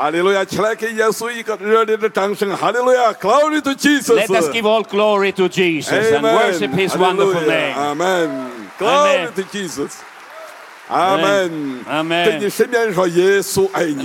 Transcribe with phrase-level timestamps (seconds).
[0.00, 0.46] Hallelujah.
[2.56, 3.16] Hallelujah.
[3.20, 4.08] Glory to Jesus.
[4.08, 6.14] Let us give all glory to Jesus Amen.
[6.14, 7.26] and worship his Hallelujah.
[7.26, 7.76] wonderful name.
[7.76, 8.70] Amen.
[8.78, 9.32] Glory Amen.
[9.34, 10.02] to Jesus.
[10.88, 11.84] Amen.
[11.86, 12.50] Amen.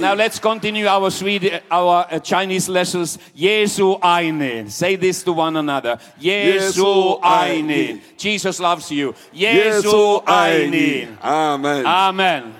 [0.02, 3.18] Now let's continue our Swedish, our uh, Chinese lessons.
[3.34, 4.70] Jesu eine.
[4.70, 5.98] Say this to one another.
[6.20, 8.02] Jesu eine.
[8.18, 9.16] Jesus loves you.
[9.34, 11.18] Jesu eine.
[11.24, 11.86] Amen.
[11.86, 12.54] Amen.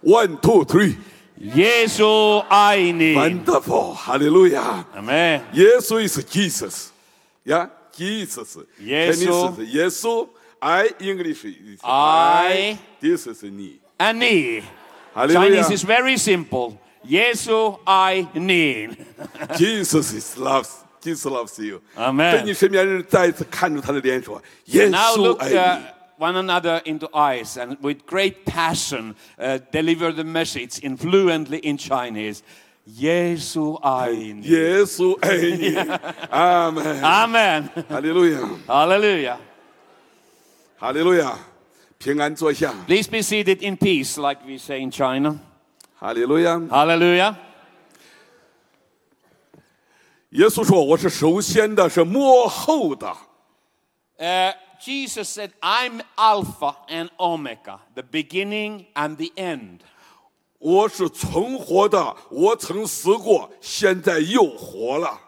[0.00, 0.96] One, two, three.
[1.39, 3.15] Jesu aine.
[3.15, 3.93] Wonderful.
[3.93, 4.85] Hallelujah.
[4.95, 5.41] Amen.
[5.53, 6.91] 耶稣 is Jesus.
[7.45, 8.57] Yeah, Jesus.
[8.79, 10.27] 耶稣 Chinese is 耶稣。
[10.61, 13.79] I English is I This is 你。
[13.99, 14.63] Ani.
[15.13, 15.63] Hallelujah.
[15.63, 16.79] Chinese is very simple.
[17.07, 18.95] Jesu aine.
[19.57, 20.83] Jesus is loves.
[21.01, 21.81] Jesus loves you.
[21.95, 22.31] Amen.
[22.31, 25.85] 对你身边人再一次看着他的脸说：“耶 Now 稣 look 爱 uh, 你。
[26.19, 31.77] one another into eyes and with great passion uh, deliver the message in fluently in
[31.77, 32.41] Chinese.
[32.87, 34.41] Jesu aine.
[34.43, 35.75] 耶稣 爱你。
[36.29, 37.01] 阿门。
[37.01, 37.69] Amen.
[37.89, 39.37] 哈利路亚， Hallelujah.
[40.77, 41.37] 哈利路亚，
[41.97, 42.71] 平安坐下。
[42.87, 45.39] Please be seated in peace, like we say in China.
[45.97, 46.57] 哈利路亚。
[46.69, 47.35] Hallelujah.
[50.29, 53.07] 耶稣说：“我是首先的，是幕后的。
[54.19, 59.79] Uh, Jesus said, I'm Alpha and Omega, the beginning and the end.
[60.59, 65.19] 我是存活的，我曾死过，现在又活了。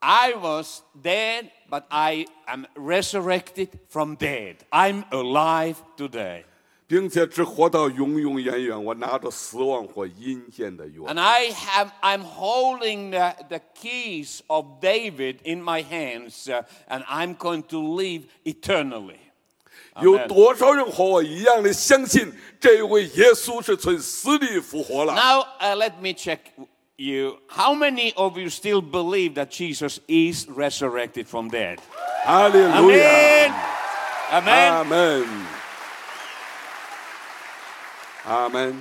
[0.00, 4.58] I was dead, but I am resurrected from dead.
[4.70, 6.44] I'm alive today.
[6.92, 8.84] 并且只活到永永远远。
[8.84, 11.02] 我拿着死亡或阴间的约。
[11.06, 17.04] And I have, I'm holding the, the keys of David in my hands, uh, and
[17.08, 19.18] I'm going to live eternally.
[20.00, 25.12] 有多少人和我一样的相信这位耶稣是从死里复活了？
[25.14, 26.38] Now, uh, let me check
[26.96, 27.38] you.
[27.48, 31.78] How many of you still believe that Jesus is resurrected from dead?
[32.24, 33.48] 哈利路 Amen.
[34.30, 35.26] 亚， Amen.
[38.25, 38.73] 阿门。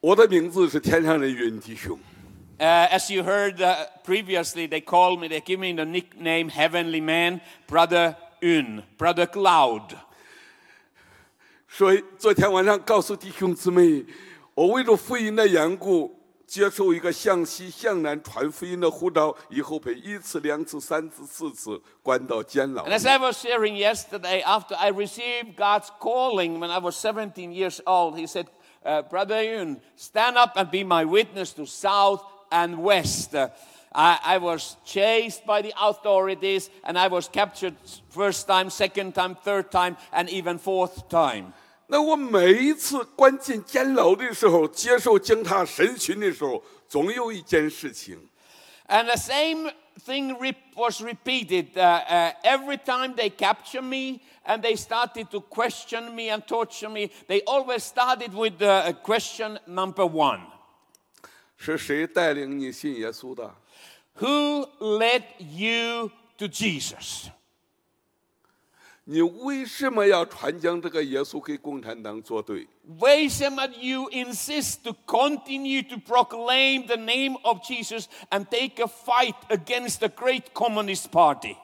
[0.00, 1.98] 我的名字是天上的云弟兄。
[2.58, 7.40] Uh, as you heard uh, previously, they call me, they give me the nickname Heavenly Man,
[7.66, 9.94] Brother Yun, Brother Cloud.
[11.68, 14.04] 所以昨天晚上告诉弟兄姊妹，
[14.54, 16.23] 我为了福音的缘故。
[16.53, 27.79] 接受一个向西向南传福音的呼召，以后被一次、两次、三次、四次关到监牢 And。as I was sharing yesterday, after I received God's calling when I was 17 years
[27.85, 28.47] old, He said,
[28.83, 33.35] uh, Brother Yun, stand up and be my witness to South and West.
[33.35, 33.49] Uh,
[33.93, 37.75] I, I was chased by the authorities and I was captured
[38.09, 41.53] first time, second time, third time, and even fourth time.
[41.93, 48.17] 那我每一次关进监牢的时候，接受警察审讯的时候，总有一件事情，
[48.87, 49.71] And the same
[50.05, 55.41] thing re- was repeated uh, uh, every time they capture me and they started to
[55.41, 57.09] question me and torture me.
[57.27, 60.41] They always started with uh, question number one
[61.57, 63.53] 是谁带领你信耶稣的？
[64.19, 67.29] Who led you to Jesus?
[69.05, 72.67] 你为什么要传讲这个耶稣给共产党作对？
[72.99, 78.87] Why might you insist to continue to proclaim the name of Jesus and take a
[78.87, 81.55] fight against the great communist party?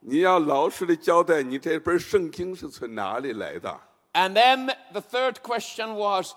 [0.00, 3.80] 你要老实的交代，你这本圣经是从哪里来的？
[4.14, 6.32] And then the third question was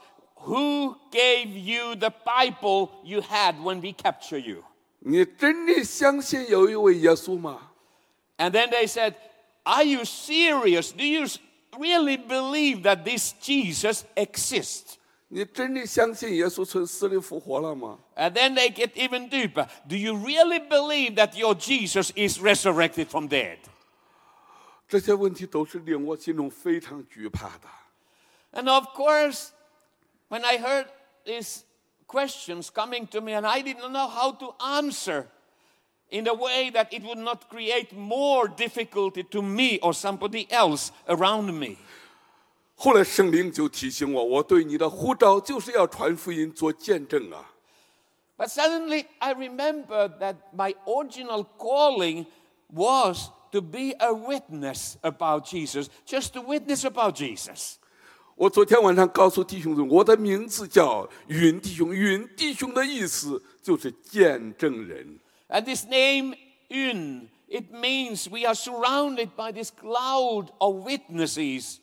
[0.45, 4.63] Who gave you the Bible you had when we capture you?
[4.99, 7.71] 你真的相信有一位耶稣吗？
[8.37, 9.15] And then they said,
[9.63, 10.91] Are you serious?
[10.91, 11.39] Do you s-
[11.77, 14.95] really believe that this Jesus exists?
[15.31, 17.99] 你真的相信耶稣从死里复活了吗？
[18.15, 19.67] And then they get even deeper.
[19.87, 23.57] Do you really believe that your Jesus is resurrected from dead?
[24.87, 27.69] 这些问题都是令我心中非常惧怕的。
[28.53, 29.49] And of course,
[30.29, 30.87] when I heard
[31.25, 31.59] these
[32.07, 35.25] questions coming to me, and I didn't know how to answer
[36.09, 40.89] in a way that it would not create more difficulty to me or somebody else
[41.07, 41.77] around me.
[42.75, 47.51] 后来圣灵就提醒我，我对你的呼召就是要传福音做见证啊。
[48.37, 52.25] But suddenly I remembered that my original calling
[52.73, 57.73] was to be a witness about Jesus, just to witness about Jesus.
[58.35, 65.19] 我昨天晚上告诉弟兄们，我的名字叫云弟兄，云弟兄的意思就是见证人。
[65.54, 66.34] and this name,
[66.68, 71.80] Yun, it means we are surrounded by this cloud of witnesses.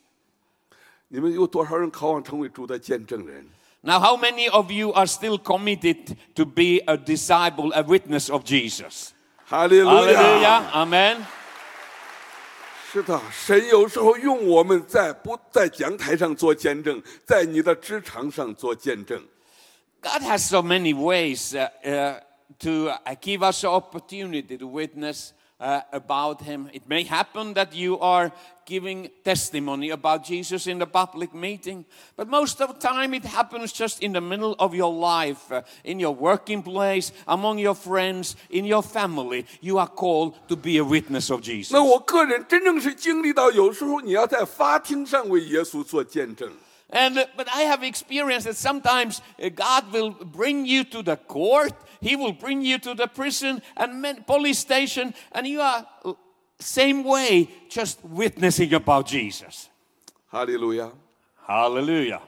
[3.82, 8.44] Now, how many of you are still committed to be a disciple, a witness of
[8.44, 9.14] Jesus?
[9.46, 10.16] Hallelujah.
[10.16, 10.70] Hallelujah.
[10.72, 11.26] Amen.
[12.92, 19.18] 是的，神有时候用我们在不在讲台上做见证，在你的职场上做见证。
[20.02, 22.20] God has so many ways uh, uh,
[22.59, 26.69] to uh, give us the opportunity to witness uh, about Him.
[26.71, 28.31] It may happen that you are
[28.65, 31.85] giving testimony about Jesus in the public meeting,
[32.15, 35.61] but most of the time it happens just in the middle of your life, uh,
[35.83, 39.45] in your working place, among your friends, in your family.
[39.61, 41.71] You are called to be a witness of Jesus.
[41.71, 46.51] 那我个人真正是经历到，有时候你要在法庭上为耶稣做见证。
[46.89, 51.17] And uh, but I have experienced that sometimes uh, God will bring you to the
[51.17, 55.85] court, He will bring you to the prison and men, police station, and you are
[56.05, 56.13] uh,
[56.59, 59.69] same way just witnessing about Jesus.
[60.29, 60.91] 哈利路亚！
[61.47, 62.21] Hallelujah.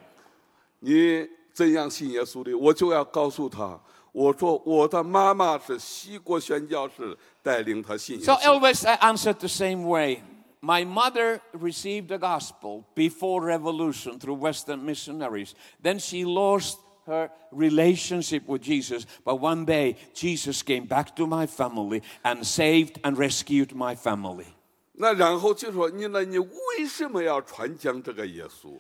[0.79, 3.79] 你怎样信耶稣的，我就要告诉他。
[4.11, 8.59] 我说我的妈妈是西国宣教士，带领他信耶 So 稣。
[8.59, 10.23] always I answered the same way.
[10.61, 15.53] My mother received the gospel before revolution through Western missionaries.
[15.81, 19.05] Then she lost her relationship with Jesus.
[19.25, 24.45] But one day Jesus came back to my family and saved and rescued my family.
[24.93, 28.77] 那然后就说你那你为什么要传讲这个耶稣？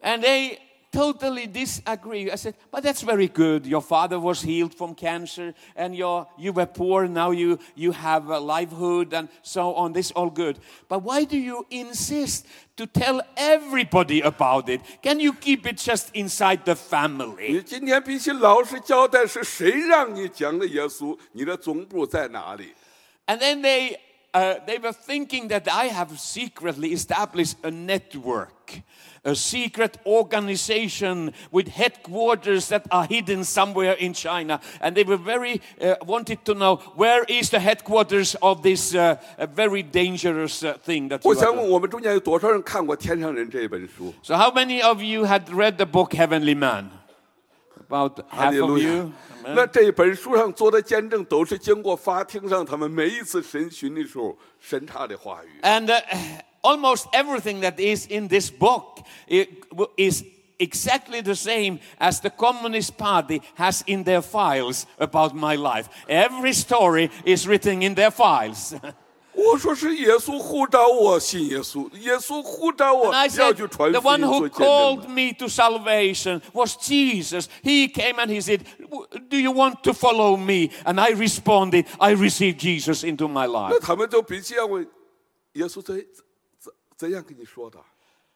[0.00, 0.58] And they
[0.94, 2.32] totally disagree.
[2.32, 3.64] I said, but that's very good.
[3.64, 7.06] Your father was healed from cancer and you're, you were poor.
[7.06, 9.92] Now you, you have a livelihood and so on.
[9.92, 10.58] This all good.
[10.88, 14.80] But why do you insist to tell everybody about it?
[15.00, 17.52] Can you keep it just inside the family?
[17.52, 21.16] 你今天必须老实交代，是谁让你讲的耶稣？
[21.30, 22.74] 你的总部在哪里？
[23.28, 23.96] And then they,
[24.34, 28.80] uh, they were thinking that I have secretly established a network,
[29.24, 34.60] a secret organization with headquarters that are hidden somewhere in China.
[34.80, 39.16] And they were very uh, wanted to know where is the headquarters of this uh,
[39.36, 41.56] uh, very dangerous uh, thing that you 我 are 想 doing.
[41.62, 44.14] 问我们中间有多少人看过《天上人》这本书？
[44.22, 46.90] So, how many of you had read the book Heavenly Man?
[47.88, 48.92] About 哈 half 利 of 路 you.
[49.44, 49.54] 亚！
[49.54, 55.60] 那这本书上做的见证，都是经过法庭上他们每一次审讯的时候审查的话语。
[55.62, 56.00] And uh,
[56.62, 60.22] almost everything that is in this book i- w- is
[60.58, 65.86] exactly the same as the Communist Party has in their files about my life.
[66.06, 68.74] Every story is written in their files.
[69.34, 75.08] 我说是耶稣呼召我信耶稣，耶稣呼召我 And I 要 said, 去传 the 福 one 音 who 做见证 called 的。
[75.08, 77.48] me to salvation was Jesus.
[77.62, 80.70] He came and he said, "W- Do you want to follow me?
[80.84, 83.70] And I responded, I received Jesus into my life.
[83.70, 84.86] 那他们就必须要问
[85.52, 85.96] 耶稣怎
[86.58, 87.78] 怎怎样跟你说的？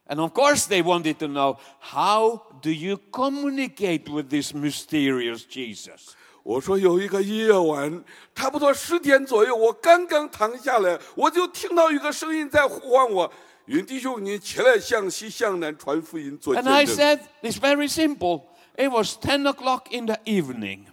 [0.06, 6.14] And of course, they wanted to know how do you communicate with this mysterious Jesus?
[6.49, 8.03] 我说有一个夜晚，
[8.33, 13.31] 差不多十点左右，我刚刚躺下来，我就听到一个声音在呼唤我
[13.69, 18.45] ：“云弟兄，你起来，向西向南传福音，做见 And I said, it's very simple.
[18.75, 20.87] It was 10 o'clock in the evening.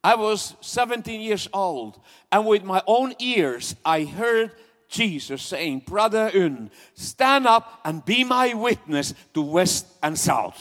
[0.00, 2.00] I was 17 years old,
[2.30, 4.50] and with my own ears, I heard
[4.88, 10.56] Jesus saying, Brother Yun, stand up and be my witness to West and South.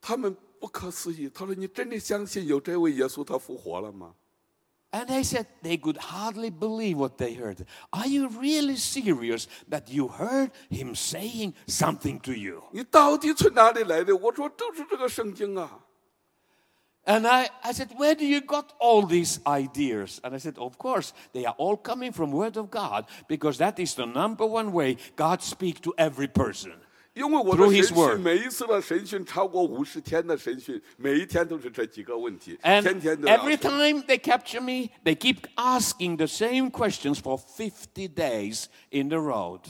[0.00, 4.13] 他们不可思议，他说：“你真的相信有这位耶稣他复活了吗
[4.89, 7.65] And they said they could hardly believe what they heard.
[7.91, 14.15] Are you really serious that you heard him saying something to you?？” 你到底从哪里来的？
[14.15, 15.83] 我说：“就是这个圣经啊。
[17.05, 20.19] And I, I said, Where do you got all these ideas?
[20.23, 23.79] And I said, Of course, they are all coming from Word of God because that
[23.79, 26.80] is the number one way God speaks to every person. ”
[27.13, 28.19] 因为我的 Through 审 his 讯 word.
[28.19, 37.19] 每一次的审讯超过五十天的审讯，每一天都是这几个问题， And 天天都要 every 审 time they capture me, they keep asking the same questions
[37.19, 39.61] for 50 days in the road.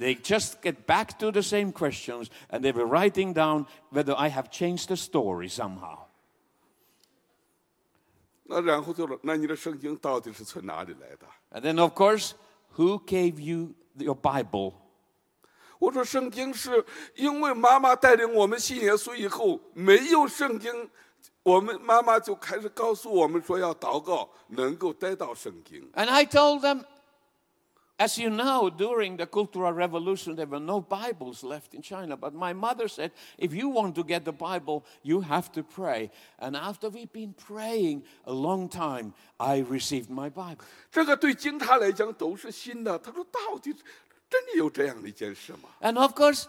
[0.00, 4.28] They just get back to the same questions and they were writing down whether I
[4.28, 6.06] have changed the story somehow.
[8.44, 12.32] 那然后就说：“那你的圣经到底是从哪里来的？” And then, of course,
[12.76, 14.72] who gave you your Bible?
[15.82, 20.90] 我说圣经是因为妈妈带领我们信耶稣以后，没有圣经，
[21.42, 25.90] 我们妈妈就开始告诉我们说要祷告，能够得到圣经。
[25.94, 26.84] And I told them,
[28.00, 32.16] as you know, during the Cultural Revolution, there were no Bibles left in China.
[32.16, 36.10] But my mother said, if you want to get the Bible, you have to pray.
[36.38, 40.64] And after we've been praying a long time, I received my Bible.
[40.92, 42.96] 这个对警察来讲都是新的。
[43.00, 43.74] 他说：“到底
[44.32, 46.46] 真的有这样的一件事吗 And of course,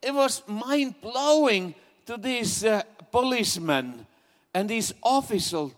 [0.00, 1.74] it was mind blowing
[2.06, 2.82] to these uh,
[3.12, 4.06] policemen
[4.52, 5.72] and these officials.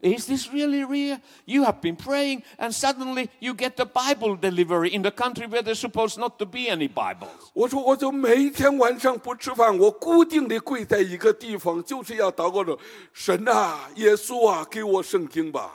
[0.00, 1.18] Is this really real?
[1.46, 5.62] You have been praying, and suddenly you get the Bible delivery in the country where
[5.62, 7.30] there's supposed not to be any Bibles.
[7.54, 12.78] 我说我就每一天晚上不吃饭，我固定的跪在一个地方，就是要祷告着
[13.14, 15.72] 神啊，耶稣啊，给我圣经吧。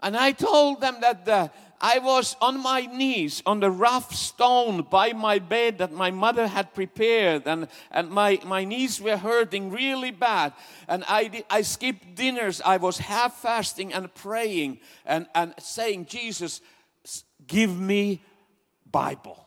[0.00, 1.48] And I told them that uh,
[1.79, 6.47] I was on my knees on the rough stone by my bed that my mother
[6.47, 10.53] had prepared, and, and my, my knees were hurting really bad.
[10.87, 12.61] And I, I skipped dinners.
[12.65, 16.61] I was half fasting and praying and, and saying, Jesus,
[17.45, 18.21] give me
[18.91, 19.43] Bible.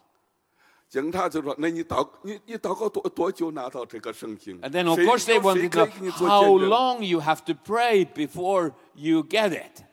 [4.63, 8.75] And then, of course, they wanted to know how long you have to pray before
[8.97, 9.85] you get it.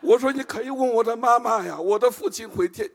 [0.00, 2.88] 我说你可以问我的妈妈呀，我的父亲回天，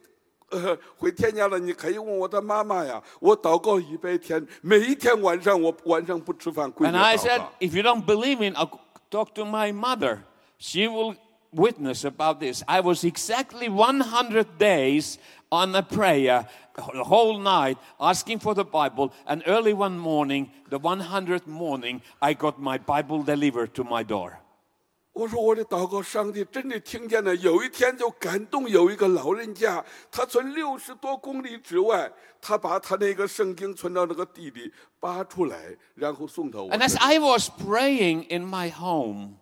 [0.49, 3.01] 呃，回天家了，你可以问我的妈妈呀。
[3.19, 7.51] 我祷告一百天，每一天晚上我晚上不吃饭，跪着 And I 祷 said, 告。
[7.59, 8.79] if you don't believe me, I'll
[9.09, 10.19] talk to my mother.
[10.57, 11.15] She will
[11.51, 12.63] witness about this.
[12.67, 15.17] I was exactly 100 days
[15.49, 16.45] on a prayer
[16.75, 19.11] the whole night asking for the Bible.
[19.25, 24.39] And early one morning, the 100th morning, I got my Bible delivered to my door.
[25.15, 27.35] 我说我的祷告，上帝真的听见了。
[27.35, 34.71] 有一天就感动，有一个老人家，他从六十多公里之外，他把他那个圣经存到那个地里，
[35.01, 35.57] 拔出来，
[35.95, 36.97] 然后送到我 And 这 as 里。
[36.99, 39.35] I was praying in my home,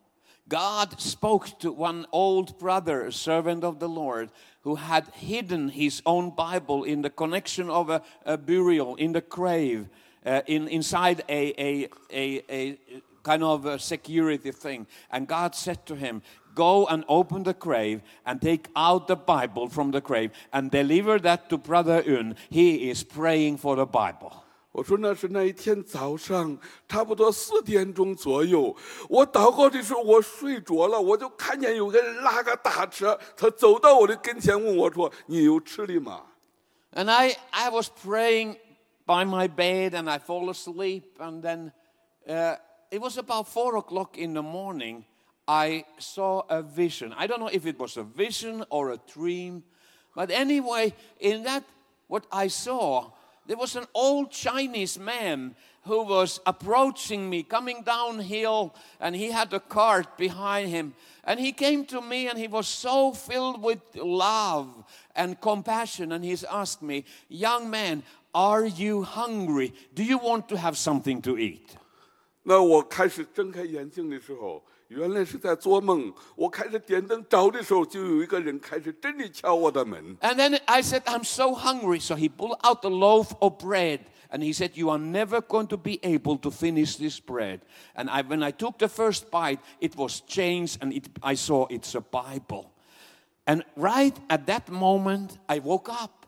[0.50, 4.30] God spoke to one old brother, a servant of the Lord,
[4.64, 9.22] who had hidden his own Bible in the connection of a, a burial in the
[9.22, 9.88] grave,
[10.26, 12.80] uh, in, inside a, a, a, a
[13.25, 14.87] kind of a security thing.
[15.11, 16.23] And God said to him,
[16.55, 21.19] Go and open the grave and take out the Bible from the grave and deliver
[21.19, 22.37] that to Brother Yun.
[22.49, 24.31] He is praying for the Bible.
[24.71, 26.57] 我说那是那一天早上，
[26.89, 28.75] 差不多四点钟左右，
[29.09, 36.23] 我祷告的时候我睡着了，我就看见有个人拉个大车，他走到我的跟前问我说：“你有吃的吗？”
[36.93, 38.57] And I I was praying
[39.07, 41.73] by my bed and I fall asleep and then
[42.29, 42.57] uh,
[42.95, 45.05] it was about four o'clock in the morning.
[45.49, 47.13] I saw a vision.
[47.19, 49.65] I don't know if it was a vision or a dream.
[50.15, 51.65] But anyway, in that,
[52.07, 53.11] what I saw,
[53.49, 59.53] there was an old Chinese man who was approaching me, coming downhill, and he had
[59.53, 60.95] a cart behind him.
[61.25, 64.69] And he came to me and he was so filled with love
[65.17, 66.13] and compassion.
[66.13, 69.75] And he's asked me, Young man, are you hungry?
[69.95, 71.77] Do you want to have something to eat?？”
[72.44, 76.12] 那我开始睁开眼睛的时候，原来是在做梦。
[76.36, 80.18] 我开始点灯找的时候，就有一个人开始真的敲我的门。
[80.22, 82.00] And then I said, I'm so hungry.
[82.00, 84.00] So he pulled out a loaf of bread
[84.32, 87.60] and he said, You are never going to be able to finish this bread.
[87.94, 91.68] And I, when I took the first bite, it was changed and it, I saw
[91.70, 92.72] it's a Bible.
[93.46, 96.26] And right at that moment, I woke up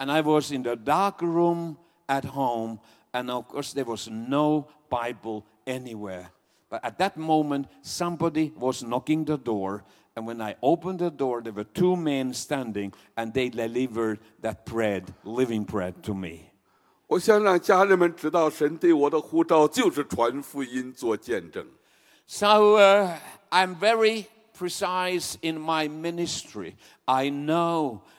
[0.00, 1.78] and I was in the dark room
[2.08, 2.80] at home.
[3.14, 6.30] And of course, there was no Bible anywhere.
[6.70, 9.84] But at that moment, somebody was knocking the door.
[10.14, 14.66] And when I opened the door, there were two men standing, and they delivered that
[14.66, 16.50] bread, living bread, to me.
[17.06, 21.64] 我想让家人们知道，神对我的呼召就是传福音、做见证。
[22.26, 23.16] So uh,
[23.50, 26.74] I'm very precise in my ministry.
[27.06, 28.11] I know that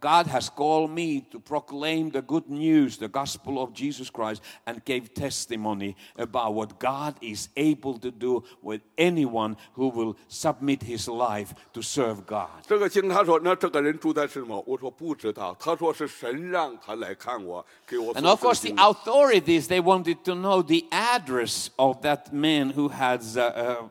[0.00, 4.84] God has called me to proclaim the good news, the gospel of Jesus Christ, and
[4.84, 11.08] gave testimony about what God is able to do with anyone who will submit his
[11.08, 12.50] life to serve God.
[12.68, 18.76] 这个警察说：“那这个人住在什么？”我说：“不知道。”他说：“是神让他来看我，给我 And 送 of course, 圣 the 经。
[18.76, 23.88] authorities, they wanted to know the address of that man who had uh, uh,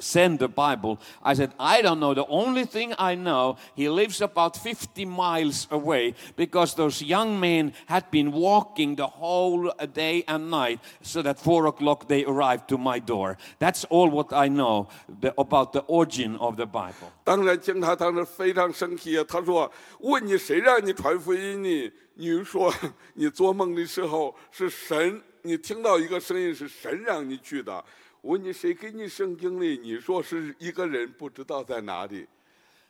[0.00, 0.98] sent the Bible.
[1.22, 2.14] I said, I don't know.
[2.14, 7.72] The only thing I know, he lives about 50 miles away because those young men
[7.86, 12.76] had been walking the whole day and night so that 4 o'clock they arrived to
[12.76, 13.38] my door.
[13.60, 14.88] That's all what I know
[15.20, 17.12] the, about the origin of the Bible.
[17.22, 19.24] 当然，警察当时非常生气啊！
[19.28, 21.92] 他说：“问你谁让你传福音呢？
[22.14, 22.74] 你说
[23.14, 27.84] 你做梦的时候是神，你听到一个声音是神让你去的。
[28.26, 29.64] 问你谁给你圣经的？
[29.64, 32.26] 你说是一个人不知道在哪里。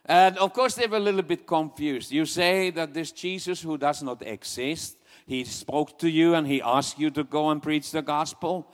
[0.05, 2.11] And of course, they were a little bit confused.
[2.11, 6.61] You say that this Jesus who does not exist, he spoke to you and he
[6.61, 8.65] asked you to go and preach the gospel.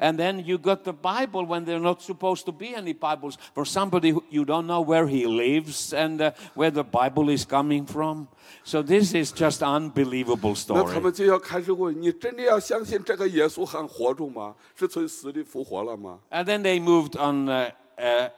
[0.00, 3.38] And then you got the Bible when there are not supposed to be any Bibles
[3.54, 7.46] for somebody who you don't know where he lives and uh, where the Bible is
[7.46, 8.28] coming from.
[8.62, 11.00] So this is just unbelievable 那他 story.
[11.00, 14.54] 们就要开始问：你真的要相信这个耶稣还活着吗？
[14.74, 16.18] 是从死里复活了吗？
[16.30, 18.28] And then they moved on uh, uh,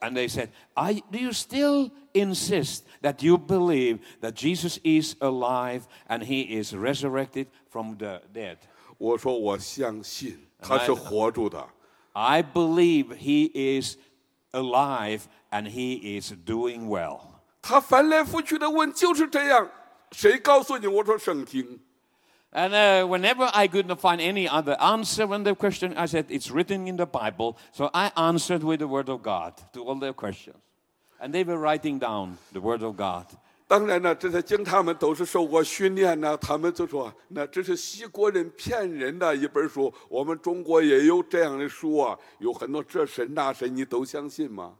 [0.00, 5.86] and they said, I, Do you still insist that you believe that Jesus is alive
[6.08, 8.58] and he is resurrected from the dead?
[8.98, 11.66] 我说我相信 他是活着的。
[12.12, 13.96] I believe he is
[14.52, 17.20] alive and he is doing well.
[17.60, 19.68] 他翻来覆去的问，就是这样。
[20.12, 20.86] 谁告诉你？
[20.86, 21.80] 我说圣经。
[22.52, 26.50] And uh, whenever I couldn't find any other answer when the question, I said, It's
[26.50, 27.56] written in the Bible.
[27.72, 30.56] So I answered with the Word of God to all their questions.
[31.20, 33.26] And they were writing down the Word of God.
[33.71, 39.89] 当然了，这些警察们都是受过训练呢，他们就说，那这是西国人骗人的一本书。
[40.09, 44.73] 我们中国也有这样的书啊，有很多这神那神，你都相信吗？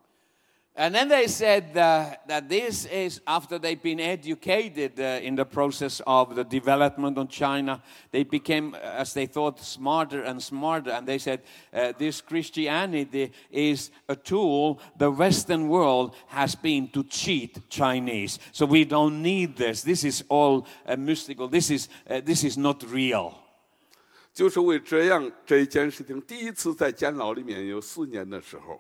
[0.79, 5.47] And then they said uh, that this is after they've been educated uh, in the
[5.47, 10.91] process of the development of China, they became, uh, as they thought, smarter and smarter.
[10.91, 11.41] And they said
[11.73, 18.39] uh, this Christianity is a tool the Western world has been to cheat Chinese.
[18.53, 19.83] So we don't need this.
[19.83, 21.49] This is all uh, mystical.
[21.49, 23.33] This is, uh, this is not real.
[24.35, 28.79] 就是为这样这一件事情，第一次在监牢里面有四年的时候，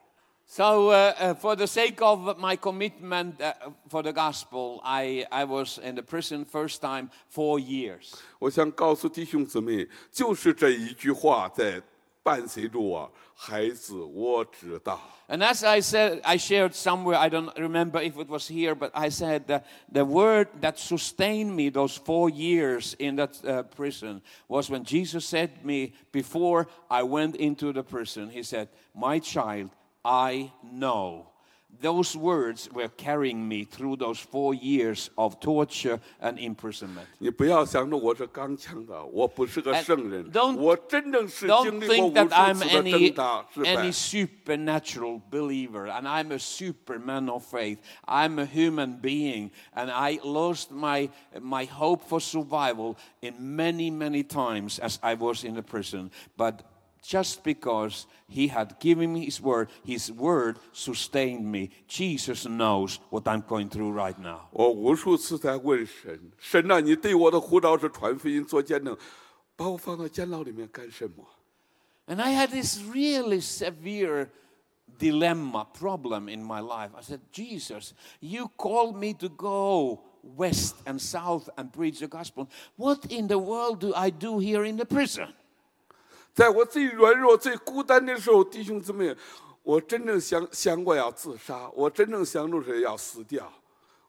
[0.50, 3.52] So, uh, uh, for the sake of my commitment uh,
[3.88, 8.14] for the gospel, I, I was in the prison first time four years.
[8.38, 11.83] 我想告诉弟兄姊妹，就是这一句话在
[12.23, 15.00] 伴随着我，孩子，我知道。
[15.28, 18.92] And as I said, I shared somewhere, I don't remember if it was here, but
[18.95, 24.23] I said that the word that sustained me those four years in that uh, prison
[24.47, 29.71] was when Jesus said me before I went into the prison, He said, My child,
[30.02, 31.26] I know.
[31.78, 37.04] Those words were carrying me through those four years of torture and imprisonment.
[37.18, 43.75] 你不要想着我是刚强的，我不是个 And 圣人 don't- 我真正是 Don't 经历过 think 无 that 数 I'm 次的 any, 挣扎失败
[43.76, 47.80] any。supernatural believer and I'm a superman of faith.
[48.06, 54.23] I'm a human being and I lost my, my hope for survival in many, many
[54.23, 56.10] times as I was in the prison.
[56.39, 56.62] But
[57.02, 61.71] just because he had given me his word, his word sustained me.
[61.86, 64.49] Jesus knows what I'm going through right now.
[64.50, 68.97] 我无数次在问神：神呐、你对我的呼召是传福音、做见证，
[69.54, 71.25] 把我放到监牢里面干什么？
[72.08, 74.28] And I had this really severe
[74.99, 76.91] dilemma, problem in my life.
[76.97, 82.49] I said, Jesus, you called me to go west and south and preach the gospel.
[82.76, 85.28] What in the world do I do here in the prison?
[86.33, 89.15] 在我最软弱、最孤单的时候，弟兄姊妹，
[89.63, 93.51] 我真正想想过要自杀，我真正想着是要死掉，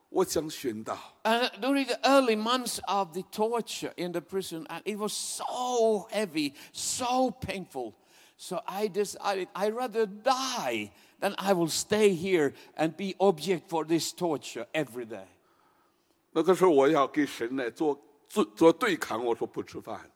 [0.09, 0.97] 我想殉道。
[1.25, 6.55] And during the early months of the torture in the prison, and it was so heavy,
[6.73, 7.95] so painful.
[8.37, 13.85] So I decided I'd rather die than I will stay here and be object for
[13.85, 15.27] this torture every day.
[16.33, 20.11] 那个时候我要给神来做做做对抗，我说不吃饭。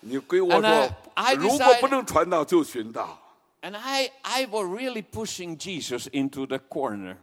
[0.00, 0.68] 你给我 And 说
[1.14, 3.18] I- I，如果 decided- 不能传道就殉道。
[3.62, 7.16] And I, I was really pushing Jesus into the corner.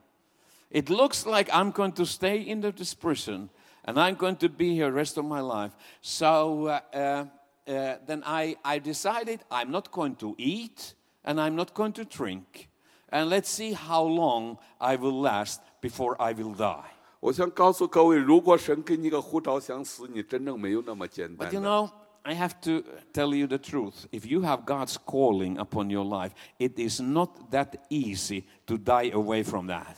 [0.71, 3.49] It looks like I'm going to stay in the- this prison
[3.83, 5.71] and I'm going to be here the rest of my life.
[6.01, 7.25] So uh, uh,
[7.67, 10.93] uh, then I, I decided I'm not going to eat
[11.25, 12.69] and I'm not going to drink.
[13.11, 16.85] And let's see how long I will last before I will die.
[17.19, 21.67] 我想告诉各位，如果神给你个护照想死，你真正没有那么简单 But you 的。
[21.67, 21.89] know,
[22.25, 24.07] I have to tell you the truth.
[24.11, 29.09] If you have God's calling upon your life, it is not that easy to die
[29.13, 29.95] away from that.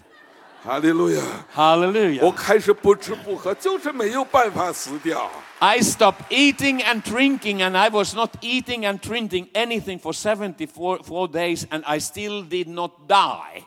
[0.63, 1.21] 哈利路亚！
[1.55, 2.23] Hallelujah.
[2.23, 5.27] 我开始不吃不喝，就是没有办法死掉。
[5.57, 10.99] I stopped eating and drinking, and I was not eating and drinking anything for 74
[11.03, 13.63] four days, and I still did not die.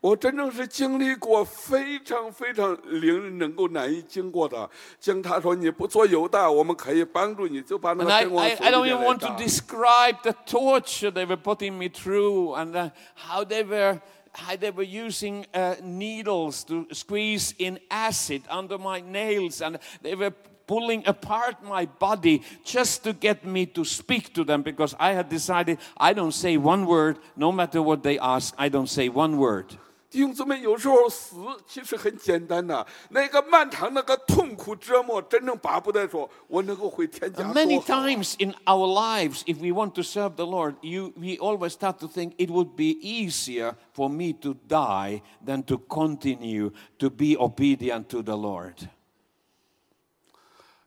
[0.00, 4.68] 我真正是经历过非常非常令人能够难以经过的。
[5.00, 9.36] 经他说你不做犹大，我们可以帮助你，就把那 And 个 I, 灯往 I, 手 I 里 don't 面 even 来 want to 打
[9.38, 13.98] describe the torture they were putting me through and uh, how they were
[14.32, 20.14] how they were using uh, needles to squeeze in acid under my nails and they
[20.14, 20.32] were
[20.66, 25.30] pulling apart my body just to get me to speak to them because I had
[25.30, 29.38] decided I don't say one word no matter what they ask I don't say one
[29.38, 29.78] word
[30.09, 31.35] 弟兄姊妹，有时候死
[31.67, 37.79] 其实很简单的，那个漫长那个痛苦折磨，真正巴不得说我能够回天家 many。
[37.83, 42.07] times in our lives, if we want to serve the Lord, you, we always start to
[42.07, 48.09] think it would be easier for me to die than to continue to be obedient
[48.09, 48.89] to the Lord.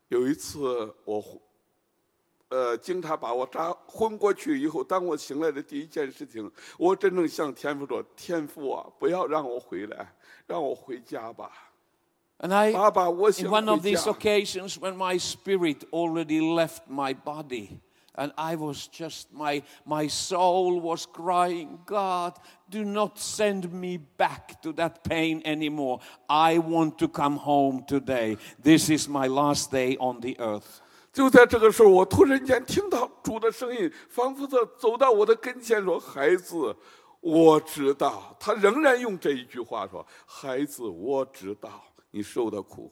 [0.08, 1.24] 有一次我，
[2.51, 10.13] 呃，警察把我扎昏过去以后，当我醒来的第一件事情，我真正向天父说：“天父啊，不要让我回来，
[10.45, 11.51] 让我回家吧。
[12.39, 14.11] And I, 爸爸，我想 in one 回 of these 家。
[14.13, 17.79] occasions when my spirit already left my body,
[18.13, 22.35] and I was just, my, my soul was crying, God,
[22.69, 25.99] do not send me back to that pain anymore.
[26.29, 28.37] I want to come home today.
[28.57, 30.81] This is my last day on the earth.
[31.12, 36.74] 就在这个时候，我突然间听到主的声音，仿佛在走到我的跟前说：“孩子，
[37.20, 42.90] 我知道。”他仍然用这一句话说：“孩子，我知道你受的苦。”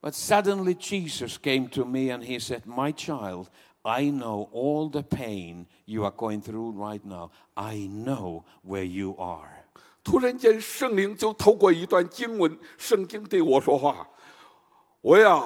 [0.00, 3.46] But suddenly Jesus came to me and he said, My child,
[3.82, 7.30] I know all the pain you are going through right now.
[7.54, 9.64] I know where you are.
[10.04, 14.06] 突然间，圣灵就透过一段经文，圣经对我说话
[15.00, 15.42] ：“我呀，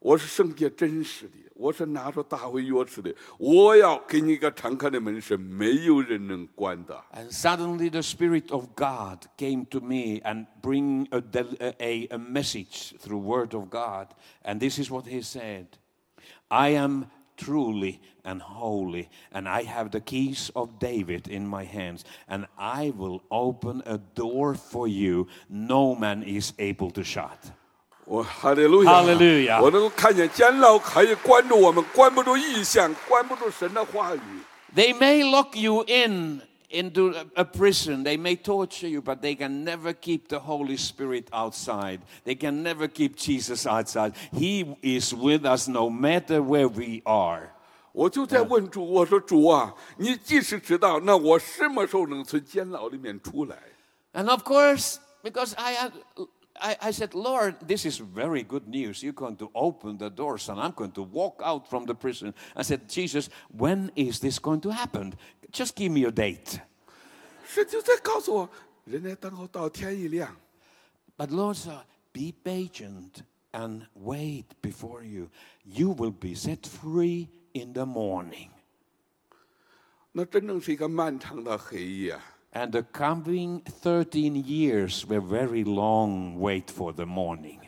[0.00, 12.06] 我是圣洁真实的，我是拿着大卫钥匙的，我要给你一个敞开的门，是没有人能关的。” And suddenly the Spirit of God came to me and bring a, del- a,
[12.10, 14.08] a message through Word of God.
[14.42, 15.68] And this is what he said.
[16.48, 17.06] I am
[17.36, 22.92] truly and holy, and I have the keys of David in my hands, and I
[22.94, 27.52] will open a door for you no man is able to shut.
[28.08, 34.20] 我哈利路亚，哈利路亚我能够看见监牢可以关住我们，关不住异象，关不住神的话语。
[34.76, 39.34] They may lock you in into a- a prison, they may torture you, but they
[39.34, 42.00] can never keep the Holy Spirit outside.
[42.24, 44.12] They can never keep Jesus outside.
[44.32, 47.54] He is with us no matter where we are.
[47.92, 53.56] 我就在问主，我说主啊，你即使知道，那我什么时候能从监牢里面出来？
[54.12, 55.92] And of course, because I had.
[56.60, 59.02] I, I said, Lord, this is very good news.
[59.02, 62.32] You're going to open the doors and I'm going to walk out from the prison.
[62.54, 65.14] I said, Jesus, when is this going to happen?
[65.50, 66.60] Just give me a date.
[67.46, 68.50] 神就在告诉我，
[68.84, 70.36] 人在等候到天一亮。
[71.16, 75.30] But Lord said, be patient and wait before you.
[75.64, 78.50] You will be set free in the morning.
[80.12, 82.18] 那真正是一个漫长的黑夜。
[82.51, 87.58] And the coming 13 years were very long wait for the morning.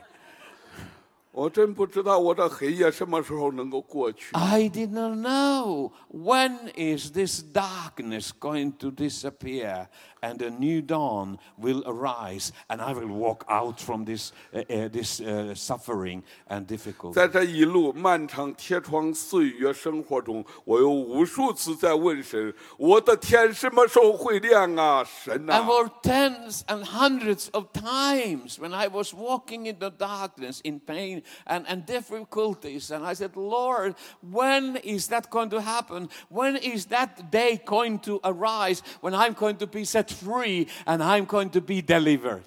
[1.32, 4.30] 我真不知道我这黑夜什么时候能够过去。
[4.32, 9.88] I did not know when is this darkness going to disappear
[10.22, 14.88] and a new dawn will arise and I will walk out from this, uh, uh,
[14.88, 17.12] this uh, suffering and difficulty.
[17.12, 25.04] 在这一路漫长铁窗岁月生活中，我有无数次在问神：我的天什么时候会亮啊？
[25.04, 25.66] 神 And 啊！
[25.66, 31.19] for tens and hundreds of times when I was walking in the darkness in pain
[31.20, 36.08] and, and difficulties, and I said, Lord, when is that going to happen?
[36.28, 41.02] When is that day going to arise when I'm going to be set free and
[41.02, 42.42] I'm going to be delivered?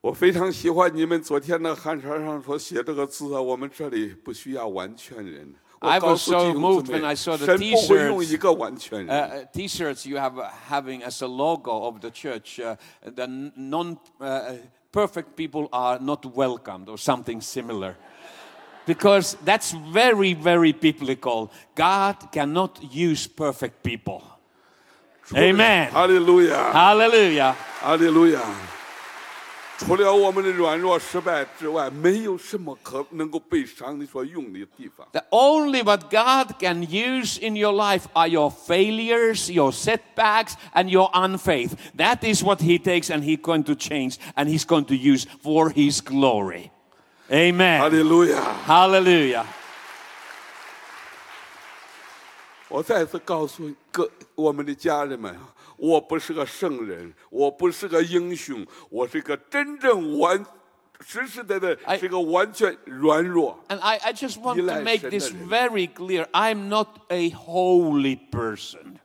[0.00, 5.52] 我非常喜欢你们昨天的寒衫上所写这个字啊，我们这里不需要完全人。
[5.80, 8.32] 我 I 告 was 诉 so 弟兄 moved 姊 when 妹 I saw the 神不会用 t-shirts
[8.32, 9.30] 一个完全 Uh, 人。
[9.30, 13.96] uh, t-shirts you have uh, having as a logo of the church, uh, the non
[14.20, 14.54] uh,
[14.93, 17.97] perfect people are not welcomed or something similar.
[18.85, 21.49] because that's very, very biblical.
[21.75, 24.21] God cannot use perfect people.
[25.35, 25.89] Amen.
[25.91, 26.71] Hallelujah.
[26.73, 27.53] Hallelujah.
[27.79, 28.43] Hallelujah.
[29.78, 29.96] 哈利路亚。
[29.96, 35.06] 除了我们的软弱失败之外，没有什么可能够被上帝所用的地方。
[35.12, 40.88] The only what God can use in your life are your failures, your setbacks, and
[40.88, 41.76] your unfaith.
[41.96, 45.26] That is what He takes and He's going to change and He's going to use
[45.42, 46.70] for His glory.
[47.28, 47.88] 哈 Amen.
[47.90, 48.42] 利路亚！
[48.66, 49.44] Hallelujah.
[52.68, 55.34] 我再次告诉各我们的家人们，
[55.76, 60.44] 我不是个圣人，我不是个英雄，我是一个真正完
[61.00, 63.58] 实实在在哎是一个完全软弱。
[63.68, 65.48] And I, I just want to Eli make this Shenderson.
[65.48, 66.26] very clear.
[66.32, 68.98] I'm not a holy person.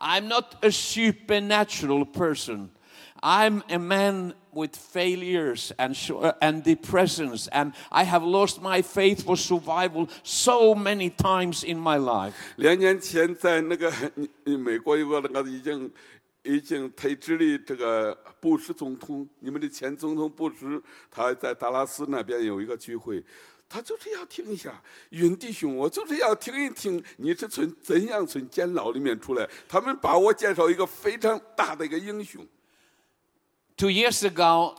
[0.00, 2.70] I'm not a supernatural person.
[3.25, 9.23] I'm a man with failures and, sh- and depressions, and I have lost my faith
[9.23, 12.33] for survival so many times in my life.
[12.57, 13.89] 两年前在那个
[14.43, 15.89] 美国有个那个已经
[16.43, 23.23] 已经退职的这个布什总统，你们的前总统布什，他在达拉斯那边有一个聚会，
[23.69, 29.49] 他就是要听一下云弟兄，我就是要听一听你是从怎样从监牢里面出来。
[29.69, 32.45] 他们把我介绍一个非常大的一个英雄。
[33.83, 34.77] Two years ago,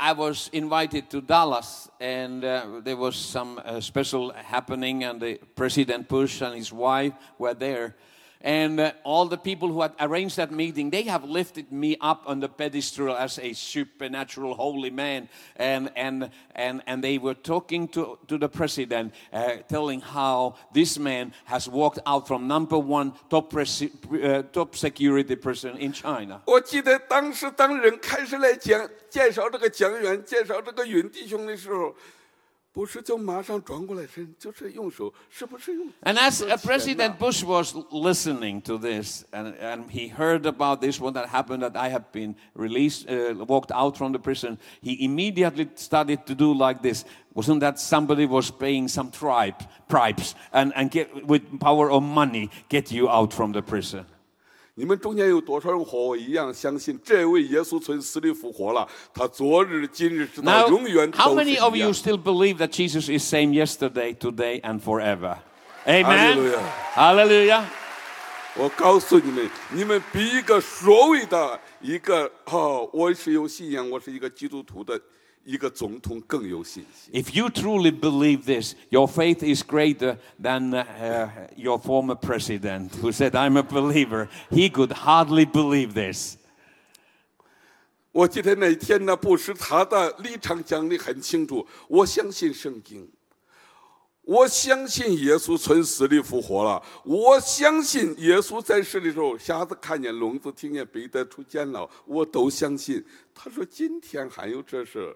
[0.00, 5.34] I was invited to Dallas, and uh, there was some uh, special happening, and the
[5.54, 7.96] President Bush and his wife were there
[8.45, 12.23] And uh, all the people who had arranged that meeting, they have lifted me up
[12.25, 15.29] on the pedestal as a supernatural holy man.
[15.57, 20.97] And, and, and, and they were talking to, to the president, uh, telling how this
[20.97, 23.91] man has walked out from number one top, presi-
[24.23, 26.41] uh, top security person in China.
[26.47, 31.95] 我记得当时当人开始来讲介绍这个讲员、介绍这个云弟兄的时候，
[36.02, 41.14] and as President Bush was listening to this, and, and he heard about this, what
[41.14, 45.70] that happened, that I have been released, uh, walked out from the prison, he immediately
[45.74, 47.04] started to do like this.
[47.32, 52.50] Wasn't that somebody was paying some tribe, bribes, and, and get, with power or money,
[52.68, 54.04] get you out from the prison?
[54.78, 58.86] 你们中间有多少人和我一样相信这位耶稣从死里复活了？
[59.14, 61.92] 他昨日、今日直到永远 Now, how 都是 many of 一 you。
[61.94, 65.38] still believe that Jesus is same yesterday, today, and forever?
[65.86, 66.04] Amen.
[66.04, 66.62] Hallelujah.
[66.94, 67.64] Hallelujah.
[68.54, 75.00] 我告诉你们，你们比一个所谓的一个哦，我是有信仰，我是一个基督徒的
[75.46, 77.22] 一个总统更有信心。
[77.22, 83.36] If you truly believe this, your faith is greater than uh, your former president who said,
[83.36, 84.28] I'm a believer.
[84.50, 86.36] He could hardly believe this.
[88.10, 93.08] 我记得那天呢，布什他的立场讲的很清楚，我相信圣经，
[94.22, 103.04] 我相信耶稣从死里复活了，我相信耶稣在世的时候，瞎子看见，聋子听见，彼得出监牢，我都相信。
[103.32, 105.14] 他说今天还有这事。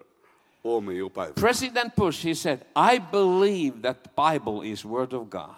[1.35, 5.55] President Bush, he said, I believe that the Bible is Word of God.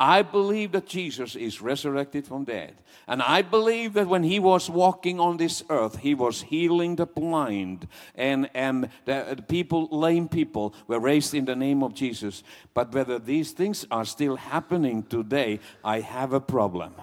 [0.00, 2.74] I believe that Jesus is resurrected from dead.
[3.08, 7.06] And I believe that when he was walking on this earth, he was healing the
[7.06, 12.44] blind and, and the, the people, lame people were raised in the name of Jesus.
[12.74, 16.94] But whether these things are still happening today, I have a problem.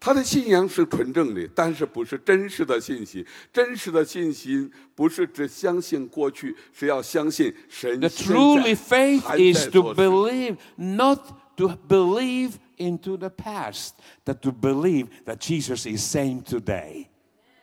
[0.00, 3.26] 他的信仰是纯正的，但是不是真实的信息。
[3.52, 11.18] 真实的信心不是只相信过去，是要相信神 The 现在 truly faith 还 is 在 to 做事 believe, not
[11.56, 13.92] to believe into the past,
[14.24, 17.06] but to believe that Jesus is same today.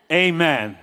[0.10, 0.76] Amen.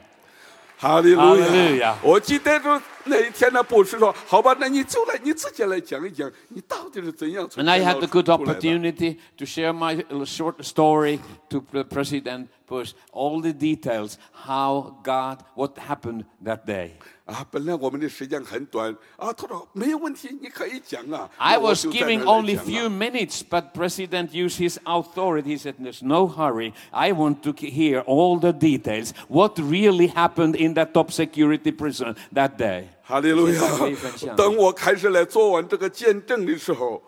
[0.79, 1.99] 哈利路哈利路亚亚！
[2.03, 10.25] 我记得着 那一天呢，布什说：“好吧，那你就来，你自己来讲一讲，你到底是怎样从 And I 监 had 牢 the 出 good 来的 opportunity to share my uh,
[10.25, 11.19] short story
[11.49, 16.93] to the President Bush, all the details, how God, what happened that day.
[17.25, 21.31] 啊，本来我们的时间很短啊，他说没有问题，你可以讲啊。
[21.37, 25.57] I 那我 was 就在 giving 那儿来 only 讲啊 few minutes, but President used his authority.
[25.57, 26.73] He said, "There's no hurry.
[26.91, 29.13] I want to hear all the details.
[29.29, 34.37] What really happened in that top security prison that day?" 哈利路亚谢谢可以分享！
[34.37, 37.03] 等我开始来做完这个见证的时候，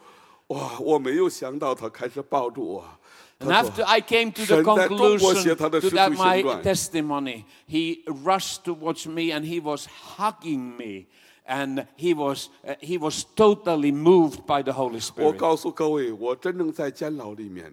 [0.48, 2.84] 哇，我没有想到他开始抱住我。
[3.38, 6.42] And 他说 after I came to the 神在中国写 conclusion 他的 to 使徒 that 行 my
[6.42, 6.62] 传。
[6.62, 9.86] testimony, he rushed towards me and he was
[10.16, 11.06] hugging me,
[11.46, 15.36] and he was uh, he was totally moved by the Holy 我 Spirit.
[15.36, 17.72] 告诉各位，我真正在监牢里面。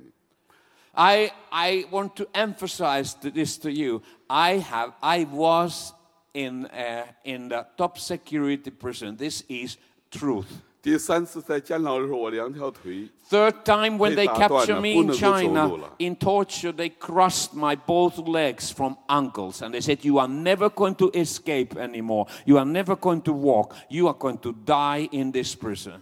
[0.93, 4.01] I I want to emphasize to this to you.
[4.27, 5.93] I have I was
[6.33, 9.17] in uh, in the top security prison.
[9.17, 9.77] This is
[10.09, 10.47] truth.
[10.83, 15.95] 第三次在监牢的时候，我两条腿 Third time when they 被打断了， captured me 不 in 能够走路 China 了。
[15.99, 20.69] in torture, they crushed my both legs from ankles and they said, You are never
[20.69, 22.27] going to escape anymore.
[22.45, 23.75] You are never going to walk.
[23.89, 26.01] You are going to die in this prison.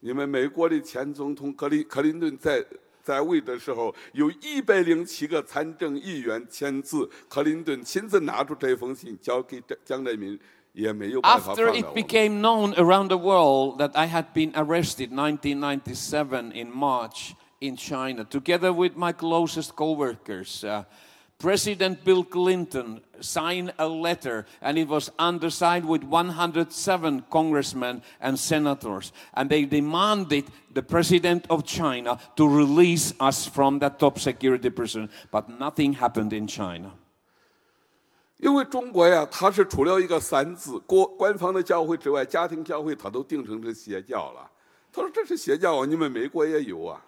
[0.00, 2.64] 你们美国的前总统克林克林顿在
[3.02, 10.57] 在位的时候，有一百零七个参政议员签字，克林顿亲自拿出这封信交给蒋蒋介石，也没有办法
[11.23, 17.35] after it became known around the world that I had been arrested 1997 in March
[17.59, 20.83] in China, together with my closest co-workers, uh,
[21.39, 29.13] President Bill Clinton signed a letter and it was undersigned with 107 congressmen and senators.
[29.33, 35.09] And they demanded the president of China to release us from that top security prison.
[35.31, 36.91] But nothing happened in China.
[38.38, 44.50] 因为中国呀，它是除了一个三字国官方的教会之外，家庭教会它都定成是邪教了。
[44.92, 47.00] 他说这是邪教啊，你们美国也有啊。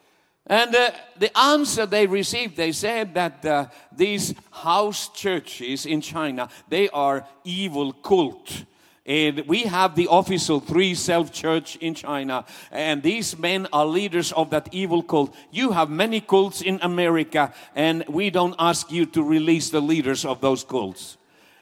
[0.48, 6.48] And uh, the answer they received, they said that uh, these house churches in China,
[6.70, 8.64] they are evil cult.
[9.04, 14.32] And we have the official three self church in China, and these men are leaders
[14.32, 15.32] of that evil cult.
[15.52, 20.24] You have many cults in America, and we don't ask you to release the leaders
[20.24, 21.16] of those cults.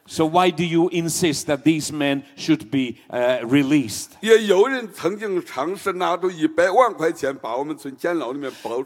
[0.09, 4.17] So why do you insist that these men should be uh, released?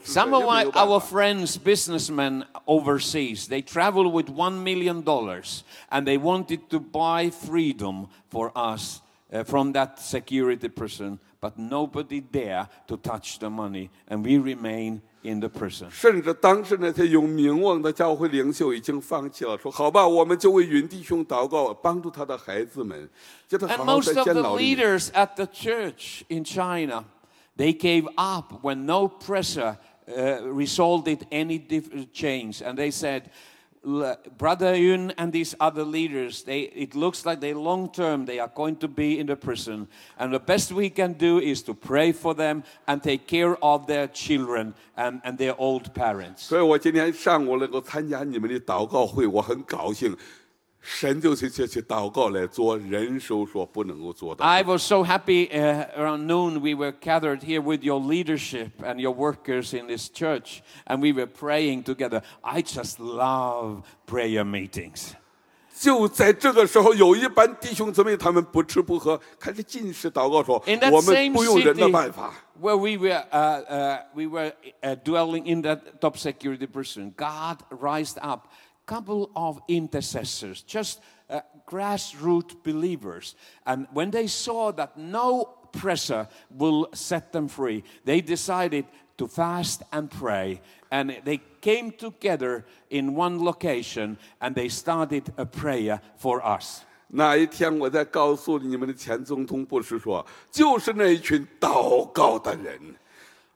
[0.04, 0.44] Some of
[0.76, 7.30] our friends, businessmen overseas, they travel with one million dollars and they wanted to buy
[7.30, 13.90] freedom for us uh, from that security prison, but nobody dare to touch the money,
[14.10, 15.89] and we remain in the prison.
[15.91, 23.09] 甚至当时那些有名望的教会领袖已经放弃了，说好吧，我们就为云弟兄祷告，帮助他的孩子们，
[23.49, 24.79] 叫他 And 好好 most 在 of 监 the 牢里面。
[24.79, 27.05] leaders at the church in China,
[27.57, 33.31] they gave up when no pressure uh, resulted any diff- change, and they said, "L-
[34.37, 38.51] Brother Yun and these other leaders, they, it looks like they long term they are
[38.53, 39.87] going to be in the prison,
[40.19, 43.87] and the best we can do is to pray for them and take care of
[43.87, 46.49] their children and, and their old parents.
[46.49, 50.15] 所以我今天上午能够参加你们的祷告会，我很高兴。
[50.83, 54.43] 神就是借去祷告来做人手所不能够做的。
[54.45, 58.99] I was so happy uh, around noon we were gathered here with your leadership and
[58.99, 62.23] your workers in this church and we were praying together.
[62.43, 65.13] I just love prayer meetings.
[65.79, 72.35] 就在这个时候，有一班弟兄姊妹，他们不吃不喝，开始进食祷告说 In：“ that 我们 same 不用人的 city 办法。
[72.61, 77.59] where we were, uh, uh, we were uh, dwelling in that top security prison, God
[77.71, 78.49] raised up a
[78.87, 83.35] couple of intercessors, just uh, grassroots believers.
[83.65, 88.87] And when they saw that no pressure will set them free, they decided
[89.19, 90.63] to fast and pray.
[90.91, 96.85] And they came together in one location and they started a prayer for us.
[97.11, 102.81] 那一天，我在告诉你们的前总统部是说，就是那一群祷告的人。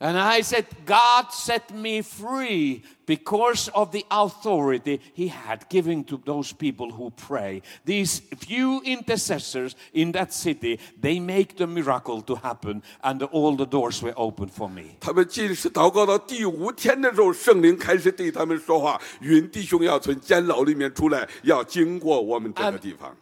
[0.05, 6.21] And I said, God set me free because of the authority He had given to
[6.25, 7.63] those people who pray.
[7.85, 13.65] These few intercessors in that city, they make the miracle to happen, and all the
[13.65, 14.97] doors were open for me.
[14.99, 23.17] 他们进食祷告到第五天的时候，圣灵开始对他们说话：“云弟兄要从监牢里面出来，要经过我们这个地方。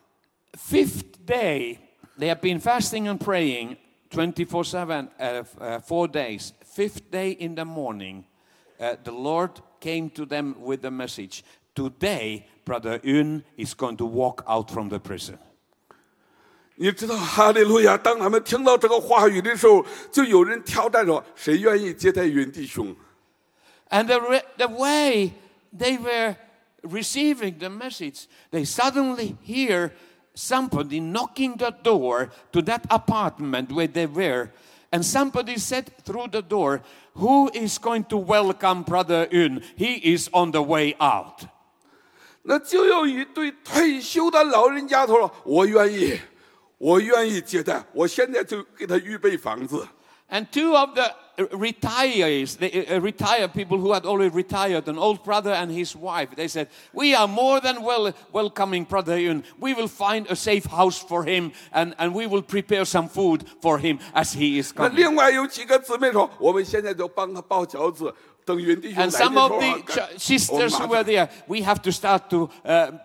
[0.57, 1.77] Fifth day,
[2.19, 3.77] they have been fasting and praying
[4.11, 6.53] 24 7, uh, f- uh, four days.
[6.75, 8.25] Fifth day in the morning,
[8.79, 11.43] uh, the Lord came to them with the message
[11.75, 15.39] Today, Brother Yun is going to walk out from the prison.
[16.77, 17.97] 你知道，哈利路亚！
[17.97, 22.95] 当他们听到这个话语的时候，就有人挑战说：“谁愿意接待云弟兄
[23.91, 25.33] And the, re- the way
[25.77, 26.37] they were
[26.83, 29.93] receiving the message, they suddenly hear
[30.35, 34.51] somebody knocking the door to that apartment where they were.
[34.95, 36.83] And somebody said through the door,
[37.15, 39.63] Who is going to welcome Brother Yun?
[39.77, 41.49] He is on the way out.？”
[42.43, 46.19] 那就有一对退休的老人家，他说：“我愿意，
[46.79, 49.87] 我愿意接待，我现在就给他预备房子。”
[50.31, 54.99] And two of the uh, retirees, the uh, retired people who had already retired, an
[54.99, 59.45] old brother and his wife, they said, We are more than well welcoming Brother Yun.
[59.59, 63.45] We will find a safe house for him and, and we will prepare some food
[63.63, 64.97] for him as he is 那 coming.
[64.97, 68.13] 另外有几个姊妹说：“我们现在就帮他包饺子，
[68.45, 71.05] 等云弟兄来 And 的时 some 候 of 啊 the 赶 ch- sisters 我 who 们 were 马上
[71.05, 73.01] there, we have to start to uh, um,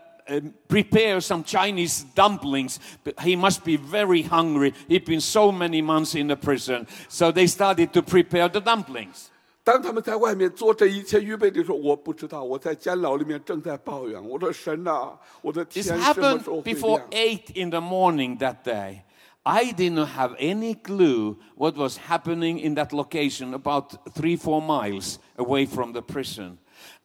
[0.68, 2.80] prepare some Chinese dumplings.
[3.04, 4.74] But He must be very hungry.
[4.88, 6.88] He'd been so many months in the prison.
[7.08, 9.30] So they started to prepare the dumplings.
[9.64, 14.24] 当他们在外面做这一切预备的时候，我不知道，我在监牢里面正在抱怨。
[14.24, 17.10] 我说：“神呐、我的 This 天什么 happened 时候会 before 亮？
[17.10, 19.02] 8 in the morning that day.
[19.42, 25.18] I didn't have any clue what was happening in that location about three, four miles
[25.38, 26.58] away from the prison.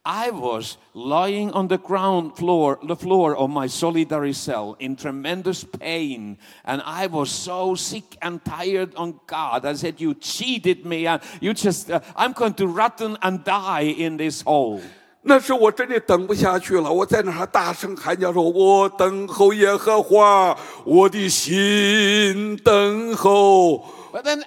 [0.04, 5.62] I was lying on the ground floor, the floor of my solitary cell in tremendous
[5.62, 6.38] pain.
[6.64, 9.66] And I was so sick and tired on God.
[9.66, 11.06] I said, You cheated me.
[11.06, 14.80] And you just, uh, I'm going to rotten and die in this hole.
[15.22, 23.84] 那时我真的等不下去了，我在那儿大声喊叫说：“我等候耶和华，我的心等候，
[24.14, 24.46] But then the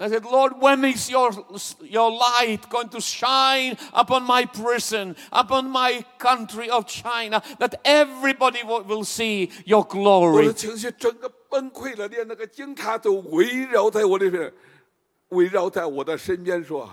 [0.00, 1.32] I said, Lord, when is your,
[1.82, 8.62] your light going to shine upon my prison, upon my country of China, that everybody
[8.62, 10.52] will, will see your 我的 glory?
[10.52, 14.52] 情绪整个崩溃了，连那个警察都围绕在我这边，
[15.30, 16.92] 围绕在我的身边说，根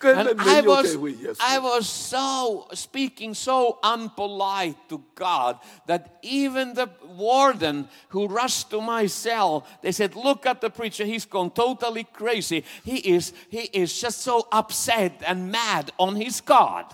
[0.00, 1.62] And 本没 I 有 was, 这位耶 I 稣。
[1.62, 5.56] was so speaking so unpolite to God
[5.86, 11.06] that even the warden who rushed to my cell, they said, "Look at the preacher;
[11.06, 12.62] he's gone totally crazy.
[12.84, 16.84] He is, he is just so upset and mad on his God."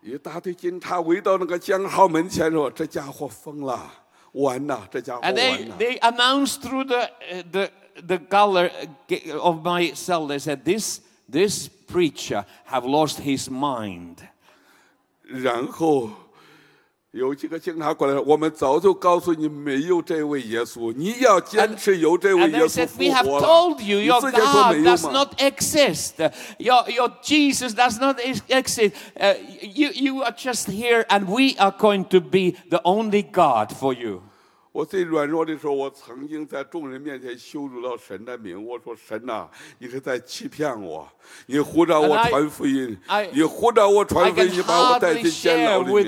[0.00, 3.90] 一大堆警察围到那个讲号门前说：“这家伙疯了，
[4.32, 5.76] 完了，这家伙 And 完 they, 了。
[5.78, 7.70] they announced through the, uh, the,
[8.06, 8.70] the color
[9.40, 14.16] of my cell, they said, this, this preacher have lost his mind.
[15.26, 16.10] ”然后
[17.12, 23.46] 有几个警察过来说：“我们早就告诉你没有这位耶稣，你要坚持有这位 And 耶 they 稣 said, 复 We have 活了。
[23.46, 25.12] told you 你 your 之前说 God 没有 does 吗？
[25.12, 26.30] not exist.
[26.58, 28.92] Your, your Jesus does not ex- exist.
[29.16, 33.72] Uh, you, you are just here, and we are going to be the only God
[33.72, 34.22] for you.
[34.79, 38.65] 我最软弱的时候，我曾经在众人面前羞辱到神的名。
[38.65, 41.05] 我说：“神呐，你是在欺骗我，
[41.47, 42.97] 你糊着我传福音，
[43.33, 46.05] 你糊着我传福音，把我带进监牢里面。”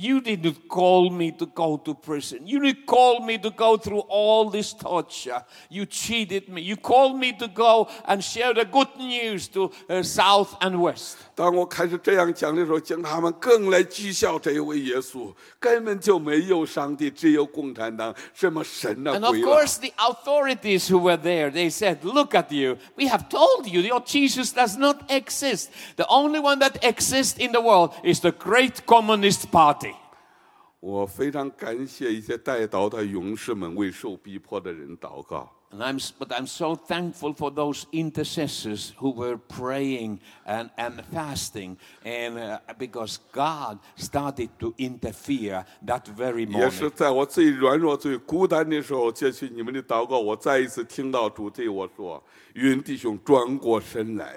[0.00, 2.46] You didn't call me to go to prison.
[2.46, 5.42] You didn't call me to go through all this torture.
[5.68, 6.62] You cheated me.
[6.62, 11.16] You called me to go and share the good news to uh, South and West.
[11.34, 19.48] 当我开始这样讲的时候，警察们更来讥笑这位耶稣，根本就没有上帝，只有共产党，什么神呐、 And of 鬼了！
[19.48, 22.78] course, the authorities who were there, they said, Look at you.
[22.96, 25.70] We have told you your Jesus does not exist.
[25.96, 29.88] The only one that exists in the world is the great Communist Party.
[30.83, 35.49] 我非常感谢一些带祷的勇士们为受逼迫的人祷告。
[35.71, 42.37] And I'm, but I'm so thankful for those intercessors who were praying and, and fasting, and
[42.37, 52.21] uh, because God started to interfere that very 也是.在我最软弱、最孤单的时候，接续你们的祷告，我再一次听到主对我说
[52.55, 54.35] ：“云弟兄，转过身来。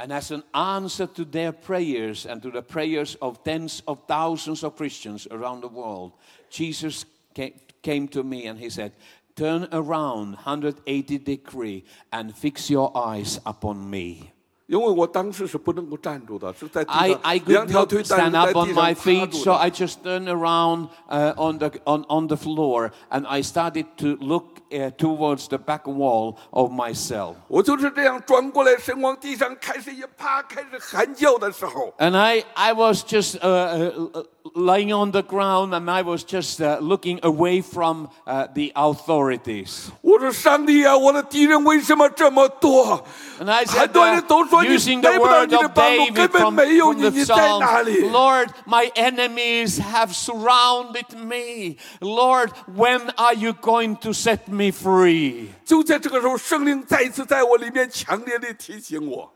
[0.00, 4.64] And as an answer to their prayers and to the prayers of tens of thousands
[4.64, 6.12] of Christians around the world,
[6.48, 8.92] Jesus came, to me and he said,
[9.36, 14.32] Turn around 180 degree and fix your eyes upon me.
[14.69, 18.83] 因为我当时是不能够站住的，是在地 I, 上 I 两 could 条 not 腿站 stand 在 up 地 on 上
[18.83, 19.57] my 趴 feet, 住 so 的。
[19.57, 24.17] I just turned around uh, on, the, on, on the floor and I started to
[24.19, 27.35] look uh, towards the back wall of my cell.
[27.47, 36.23] 我就是这样转过来，身往地上开始一趴，开始喊叫的时候， And I, I was just uh, uh, lying on the ground and I was
[36.23, 39.89] just uh, looking away from uh, the authorities.
[40.01, 43.03] 我说：“上帝啊，我的敌人为什么这么多？
[43.39, 46.13] And I 很 said, 多人 uh, 都说你 using the 得不到 word 你的 of 帮助， David
[46.13, 51.77] 根本 from, 没有 from 你， the 你在哪里？” Psalms, Lord, my enemies have surrounded me.
[51.99, 55.49] Lord, when are you going to set me free?
[55.65, 59.31] 就在这个时候，圣灵再一次在我里面强烈的提醒我。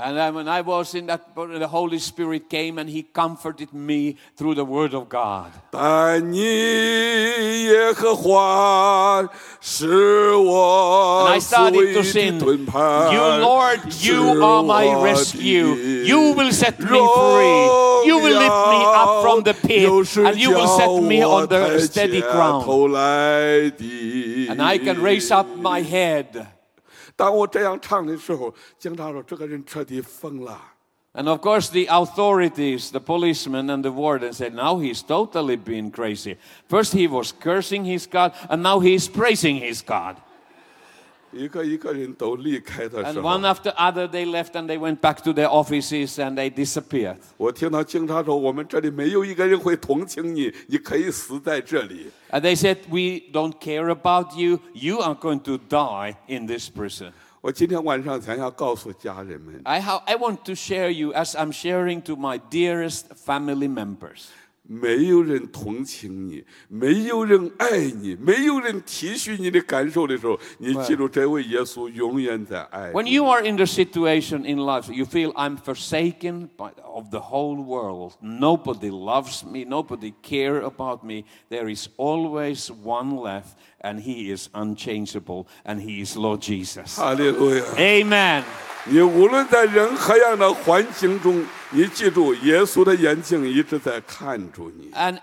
[0.00, 4.16] And then when I was in that, the Holy Spirit came and He comforted me
[4.36, 5.50] through the Word of God.
[5.72, 6.38] 但你
[7.64, 9.28] 耶和华
[9.60, 9.88] 是
[10.34, 12.78] And 我 I 所 started 谓 to 的 sing, 盾牌，
[13.12, 16.04] You, Lord, 是 you are my 我的 rescue.
[16.04, 18.06] You will set me free.
[18.06, 21.40] You will lift me up from the pit, 又是 and you will set me 叫我
[21.42, 22.62] on the 抬 steady 起 ground.
[22.64, 24.46] 头来的。
[24.48, 26.46] And I can raise up my head.
[27.16, 30.60] 当我这样唱的时候，警察说：“这个人彻底疯了。”
[31.14, 35.90] And of course, the authorities, the policemen and the warden said, Now he's totally been
[35.90, 36.36] crazy.
[36.68, 40.16] First, he was cursing his God, and now he's praising his God.
[41.32, 46.34] 一个一个人都离开的时 And 候 one，after other, they left and they went back to their offices and
[46.34, 47.18] they disappeared.
[47.36, 52.10] 我听到警察说：“我们这里没有一个人会同情你，你可以死在这里。
[52.30, 54.60] And they said, We don't care about you.
[54.72, 57.12] You are going to die in this prison.
[57.40, 63.68] ”我今天晚上想要告诉家人们， I, ha- I want to share you as I'm sharing to my dearest family
[63.68, 64.28] members.
[64.70, 72.92] 没有人同情你，没有人爱你，没有人体恤你的感受的时候，你记住，这位耶稣永远在爱你。
[72.92, 77.20] When you are in the situation in life, you feel I'm forsaken by, of the
[77.20, 78.12] whole world.
[78.20, 81.24] Nobody loves me, nobody care about me.
[81.48, 86.96] There is always one left, and he is unchangeable, and he is Lord Jesus.
[86.96, 87.62] 哈利路亚！
[87.76, 88.42] Amen.
[88.84, 94.90] 你无论在任何样的环境中，你记住，耶稣的眼睛一直在看住你。
[94.92, 95.18] And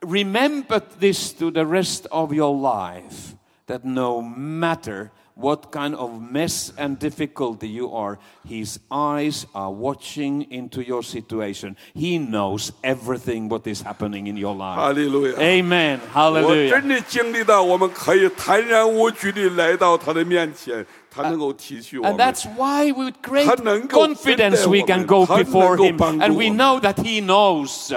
[0.00, 3.34] remember this to the rest of your life
[3.66, 8.18] that no matter what kind of mess and difficulty you are,
[8.48, 11.76] his eyes are watching into your situation.
[11.94, 14.94] He knows everything what is happening in your 哈 life.
[14.94, 15.34] 利路亚！
[15.38, 16.00] Amen.
[16.14, 16.70] 我 Hallelujah.
[16.70, 22.18] 真的经历到，我们可以坦然无惧地来到他的面前，他能够体恤我 And 们。
[22.18, 25.84] that's why with great 他能够 confidence 分担 we 我 can 们， go 他能 before 够
[25.84, 26.56] him 帮助 and 我 we 们。
[26.56, 27.94] know that he knows.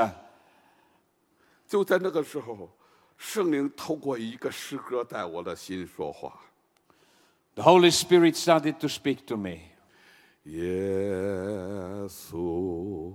[1.70, 2.70] 就在那个时候，
[3.18, 6.34] 圣灵透过一个诗歌在我的心说话。
[7.56, 9.60] The Holy Spirit started to speak to me.
[10.46, 13.14] 耶稣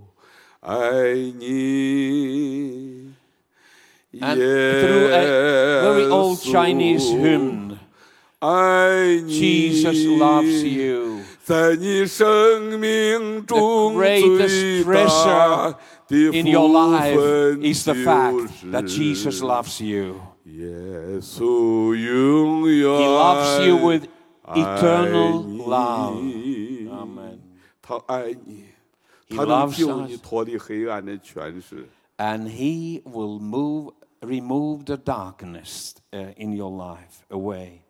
[0.60, 3.12] 爱你，
[4.20, 5.24] And through a
[5.82, 7.78] very old Chinese 耶稣 hymn,
[8.40, 11.20] 爱你 Jesus loves you.
[11.42, 18.48] 在你生命中 The greatest 最 treasure 大的 In your 福 life 分 is the 就 fact
[18.60, 20.16] 是 that Jesus loves you.
[20.44, 24.08] 耶稣永远 He loves you with 爱
[24.48, 26.90] eternal 你 love.
[26.90, 27.38] Amen.
[27.80, 28.64] 他爱你，
[29.28, 30.22] He 他能 loves 救你 us.
[30.22, 31.88] 脱离黑暗的权势。
[32.16, 37.80] And He will move, remove the darkness uh, in your life away.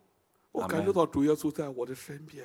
[0.52, 2.44] 我感受到主耶稣在我的身边，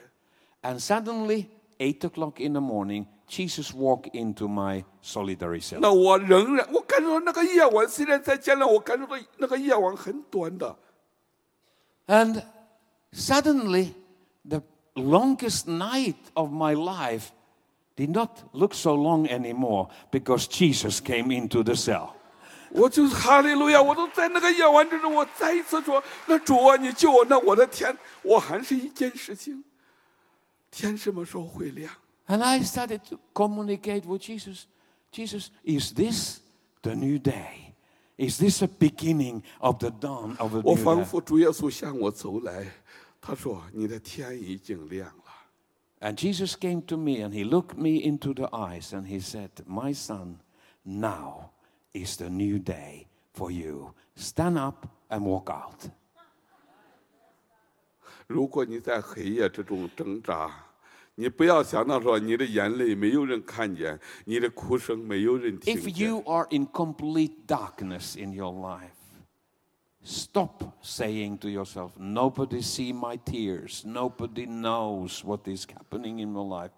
[0.61, 1.45] And suddenly,
[1.77, 5.79] 8 o'clock in the morning, Jesus walked into my solitary cell.
[5.79, 10.75] 那我仍然我感受到那个夜晚，虽然在将来，我感受到那个夜晚很短的。
[12.07, 12.43] And
[13.13, 13.93] suddenly,
[14.47, 14.61] the
[14.95, 17.31] longest night of my life
[17.95, 22.15] did not look so long anymore because Jesus came into the cell.
[22.71, 23.81] 我就是哈利路亚！
[23.81, 29.63] 我都在那个夜晚之中，我再一次说：“那主啊，你救我！”那我的天，我还是一件事情，
[30.69, 31.91] 天什么时候会亮？
[32.27, 34.65] And I started to communicate with Jesus.
[35.11, 36.41] Jesus, is this
[36.83, 37.73] the new day?
[38.17, 41.05] Is this the beginning of the dawn of a 我 new 仿 day?
[41.05, 42.67] 佛主耶稣向我走来，
[43.23, 45.23] 他说：“你的天已经亮了。
[46.01, 49.49] And Jesus came to me and he looked me into the eyes and he said,
[49.65, 50.37] My son,
[50.83, 51.51] now
[51.93, 53.93] is the new day for you.
[54.15, 55.89] Stand up and walk out.
[58.27, 60.51] 如果你在黑夜之中挣扎，
[61.15, 66.07] 你不要想到说你的眼泪没有人看见，你的哭声没有人听 If 见。
[66.07, 68.92] you are in complete darkness in your life,
[70.03, 76.45] stop saying to yourself, Nobody see my tears, nobody knows what is happening in your
[76.45, 76.71] life.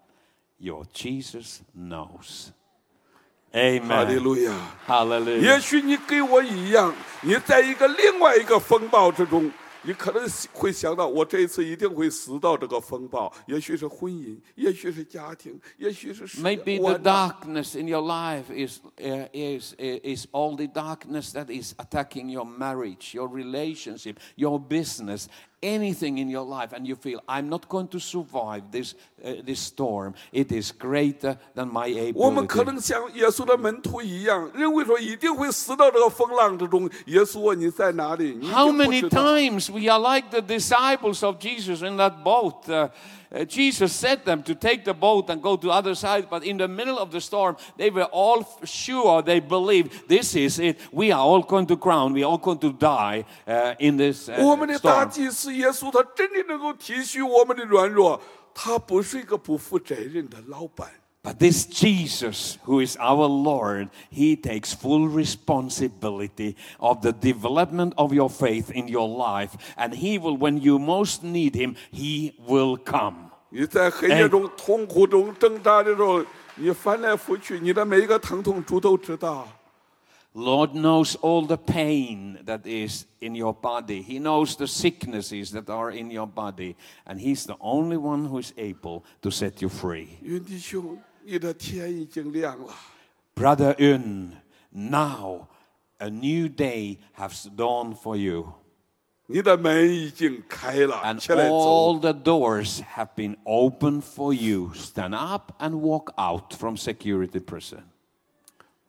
[0.58, 2.52] Your Jesus knows.
[3.52, 4.22] 哈利 Amen.
[4.22, 4.52] 路亚！
[4.86, 5.40] Hallelujah.
[5.40, 9.50] 也许你跟我一样，你在一个另外一个风暴之中，
[9.86, 13.32] 你可能会想到，我这一次一定会死到这个风暴。
[13.46, 21.46] 也许是婚姻，也许是家庭，也许是事业 Maybe 我 the darkness in your life is, uh, is, is all the darkness that
[21.50, 25.26] is attacking your marriage, your relationship, your business,
[25.62, 28.94] anything in your life, and you feel, I'm not going to survive this,
[29.24, 30.14] uh, this storm.
[30.32, 32.64] It is greater than my 我们可 ability.
[32.64, 36.90] 能像耶稣的门徒一样，认为说一定会死到这个风浪之中。
[37.06, 38.36] 耶稣啊，你在哪里？
[38.40, 42.68] 你 How 就不 many 知道 times we are like the disciples of Jesus in that boat?
[42.68, 42.88] Uh,
[43.34, 46.44] uh, Jesus said them to take the boat and go to the other side, but
[46.44, 50.58] in the middle of the storm, they were all f- sure, they believed, this is
[50.58, 50.78] it.
[50.92, 52.12] We are all going to drown.
[52.12, 55.08] We are all going to die uh, in this 我 uh, 们的大 storm.
[55.10, 58.20] 祭司耶稣，他真的能够体恤我们的软弱，
[58.54, 60.90] 他不是一个不负责任的老板。
[61.24, 68.12] But this Jesus, who is our Lord, he takes full responsibility of the development of
[68.12, 69.56] your faith in your life.
[69.76, 73.30] And he will, when you most need him, he will come.
[73.50, 76.24] 你在黑夜中、痛苦中挣扎的时候，
[76.56, 79.46] 你翻来覆去，你的每一个疼痛，主都知道。
[80.34, 84.02] Lord knows all the pain that is in your body.
[84.02, 86.74] He knows the sicknesses that are in your body.
[87.04, 90.08] And He's the only one who is able to set you free.
[90.22, 90.98] 云弟兄，
[93.35, 94.37] Brother Yun,
[94.71, 95.47] now
[95.99, 98.53] a new day has dawned for you.
[99.29, 101.53] 你的门已经开了 And 起来走。
[101.53, 104.71] all the doors have been opened for you.
[104.73, 107.83] Stand up and walk out from security prison.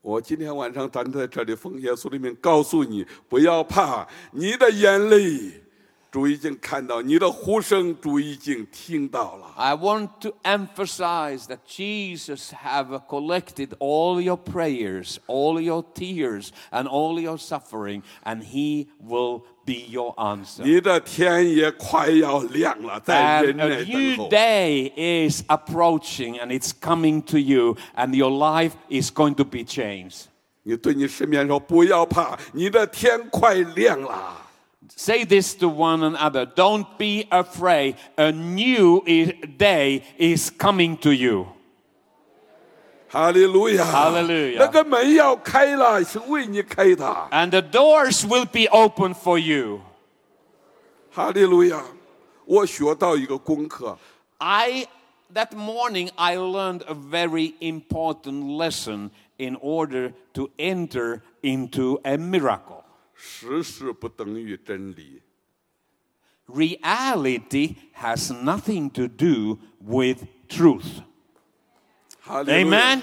[0.00, 5.60] 我今天晚上咱在这里奉耶稣的名告诉你，不要怕，你的眼泪
[6.11, 9.47] 主已经看到；你的呼声，主已经听到了。
[9.55, 16.87] I want to emphasize that Jesus have collected all your prayers, all your tears, and
[16.87, 20.63] all your suffering, and He will be your answer.
[20.63, 24.29] 你的天也快要亮了，在 And 人 a 内等 new 候。
[24.29, 29.63] day is approaching, and it's coming to you, and your life is going to be
[29.63, 30.25] changed.
[30.61, 34.41] 你对你身边说：“不要怕，你的天快亮了。
[34.95, 36.45] Say this to one another.
[36.45, 37.95] Don't be afraid.
[38.17, 41.47] A new i- day is coming to you.
[43.09, 43.85] ”哈利路亚！
[43.85, 47.05] 哈利路亚那个门要开了，是为你开的。
[47.31, 49.79] And the doors will be open for you.
[51.11, 51.81] 哈利路亚！
[52.45, 53.97] 我学到一个功课，
[54.39, 54.87] I
[55.33, 62.76] that morning I learned a very important lesson in order to enter into a miracle.
[63.17, 65.21] 事实不等于真理。
[66.47, 71.01] Reality has nothing to do with truth.
[72.21, 73.01] 哈利路亚 Amen.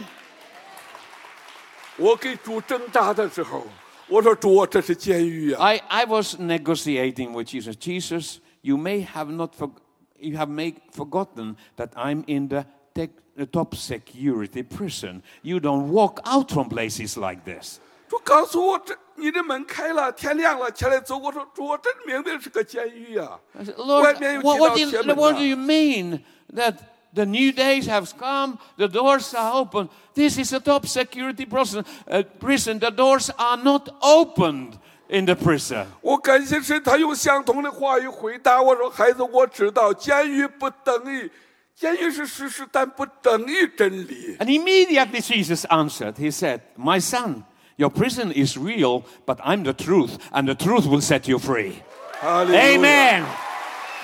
[1.96, 3.66] 我给主挣扎的时候，
[4.08, 5.62] 我说主，这是监狱啊！
[5.62, 7.76] I, I was negotiating with Jesus.
[7.76, 9.70] Jesus, you may have not for,
[10.18, 12.64] you have make, forgotten that I'm in the,
[12.94, 15.22] tech, the top security prison.
[15.42, 17.80] You don't walk out from places like this.
[18.08, 21.16] 主告诉我，这你的门开了，天亮了，起来走。
[21.16, 23.38] 我说主，我真明明是个监狱啊！
[23.56, 25.44] I said, 外 Lord, 面有 what, 几 what, 道 do you, 铁门 what do 啊
[25.44, 26.20] you mean
[26.54, 26.74] that
[27.14, 29.88] the new days have come, the doors are open?
[30.14, 31.84] This is a top security prison.
[32.10, 32.80] Uh, prison.
[32.80, 34.72] The doors are not opened
[35.08, 35.86] in the prison.
[36.00, 41.30] 我感谢神，他用相同的话语回答我说：“孩子，我知道监狱不等于
[41.76, 44.36] 监狱是事实，但不等于真理。
[44.38, 46.14] And immediately Jesus answered.
[46.14, 47.44] He said, My son,
[47.76, 51.74] your prison is real, but I'm the truth, and the truth will set you free.
[52.20, 53.24] ”哈利路亚 Amen.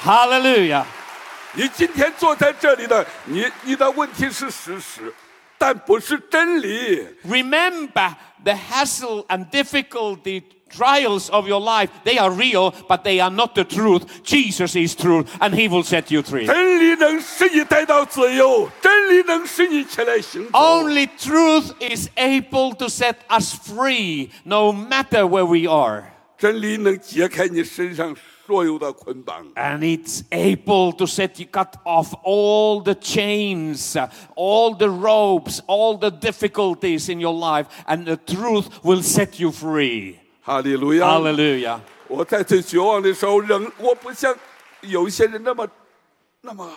[0.03, 0.85] Hallelujah.
[1.53, 5.13] 你今天坐在这里的，你你的问题是事实，
[5.59, 7.07] 但不是真理。
[7.27, 8.15] Remember
[8.45, 13.56] the hassle and difficulty Trials of your life, they are real, but they are not
[13.56, 14.24] the truth.
[14.24, 16.48] Jesus is truth, and He will set you free.
[20.54, 26.12] Only truth is able to set us free, no matter where we are.
[29.56, 33.96] And it's able to set you cut off all the chains,
[34.36, 39.52] all the ropes, all the difficulties in your life, and the truth will set you
[39.52, 40.21] free.
[40.43, 41.07] 哈利路亚！
[41.07, 41.81] Hallelujah.
[42.09, 44.35] 我在最绝望的时候，仍我不像
[44.83, 45.69] 有一些人那么
[46.41, 46.71] 那么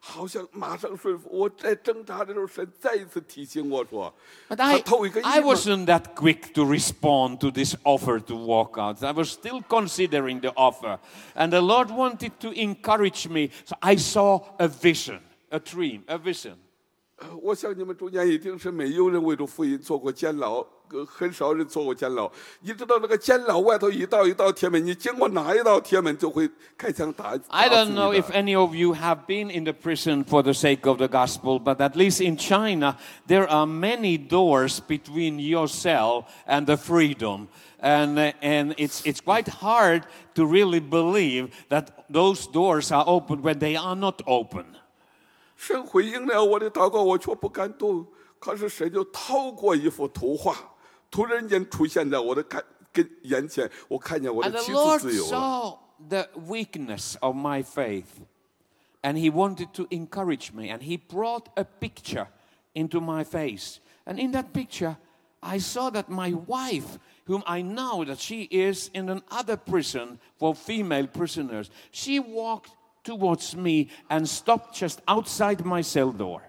[0.00, 1.28] 好像马上顺服。
[1.30, 8.34] 我在挣扎的时候，神再一次提醒我说：“ But 他 I, 透一个 I 印嘛 wasn't that quick to respond to this offer to
[8.36, 9.02] walk out.
[9.04, 11.00] I was still considering the offer.
[11.34, 13.50] And the Lord wanted to encourage me.
[13.64, 15.18] So I saw a vision,
[15.50, 16.54] a dream, a vision.
[17.42, 22.30] 我想你们中间一定是没有人为着福音做过监牢，呃 很少人做过监牢。
[22.60, 27.38] 你知道那个监牢外头一道一道铁门，你经过哪一道铁门就会开枪打。
[27.48, 30.24] I 打 don't 死你 know 的 if any of you have been in the prison
[30.24, 34.80] for the sake of the gospel, but at least in China, there are many doors
[34.80, 37.48] between your cell and the freedom.
[37.80, 43.42] And, uh, and it's, it's quite hard to really believe that those doors are open
[43.42, 44.64] when they are not open.
[45.54, 48.06] 神回应了我的祷告，我却不敢动。
[48.40, 50.56] 可是神就透过一幅图画，
[51.12, 52.62] 突然间出现在我的看
[52.92, 55.30] 跟眼前，我看见我 And 的 the 妻 Lord 子自由了。
[55.30, 55.78] saw
[56.08, 58.22] the weakness of my faith,
[59.02, 62.28] and He wanted to encourage me, and He brought a picture
[62.74, 63.80] into my face.
[64.04, 64.96] And in that picture,
[65.40, 70.54] I saw that my wife, whom I know that she is in another prison for
[70.54, 72.70] female prisoners, she walked
[73.04, 76.42] towards me and stopped just outside my cell door.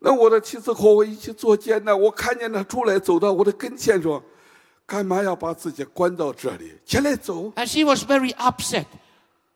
[0.00, 6.72] 那我的妻子和我一起做监呢，我看见他出来，走到我的跟前说：“干嘛要把自己关到这里？
[6.84, 7.50] 起来走！
[7.56, 8.86] And she was very upset.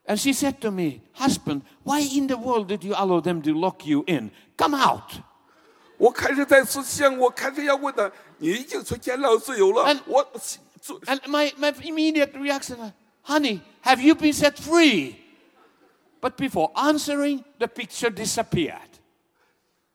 [0.06, 3.52] And she said to me, Husband, why in the world did you allow them to
[3.52, 4.30] lock you in?
[4.56, 5.20] Come out.
[5.98, 10.26] 我开始在思想，我开始要问他：你已经出监牢自由了 And-，我
[10.80, 12.92] 做 And my, my immediate reaction,
[13.24, 15.16] honey, have you been set free?
[16.22, 18.91] But before answering, the picture disappeared.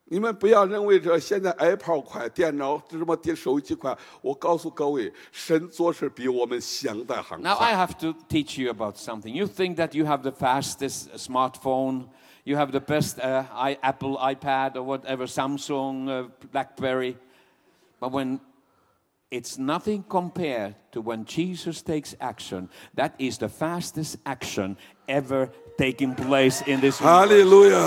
[0.08, 3.96] 你们不要认为这现在 iPad 快，电脑什么电手机快。
[4.20, 7.86] 我告诉各位，神做事比我们想的还 Now I 快。
[7.86, 9.34] have to teach you about something.
[9.34, 12.08] You think that you have the fastest smartphone,
[12.44, 17.16] you have the best uh, I, Apple iPad or whatever, Samsung, uh, BlackBerry.
[17.98, 18.40] But when
[19.30, 22.68] It's nothing compared to when Jesus takes action.
[22.94, 24.76] That is the fastest action
[25.08, 27.28] ever taking place in this 哈 universe.
[27.28, 27.78] 利路亚！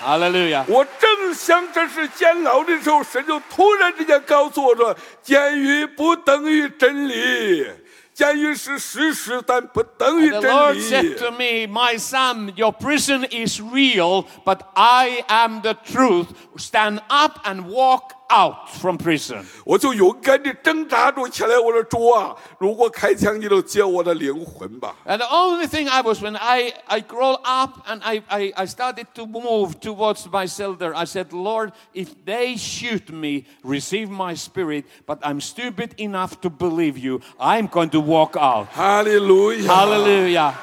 [0.00, 0.64] Hallelujah.
[0.66, 7.66] 我正想这是监牢的时候，神就突然之间告诉我说：“监狱不等于真理，
[8.14, 15.60] 监狱是事实，但不等于 The 真 Lord 理 said。to me, My son, your prison is real, but I am
[15.60, 16.28] the truth.
[16.56, 19.44] Stand up and walk out from prison.
[19.64, 24.94] ”我就勇敢地挣扎住起来，我说：“主啊，如果开枪，你就解我的灵魂吧。
[25.06, 28.66] And the only thing I was, when I, I crawled up and I, I, I
[28.66, 34.10] started to move towards my cell there, I said, Lord, if they shoot me, receive
[34.10, 38.68] my spirit, but I'm stupid enough to believe you, I'm going to walk out.
[38.74, 39.74] ”哈利路亚！
[39.74, 40.54] Hallelujah.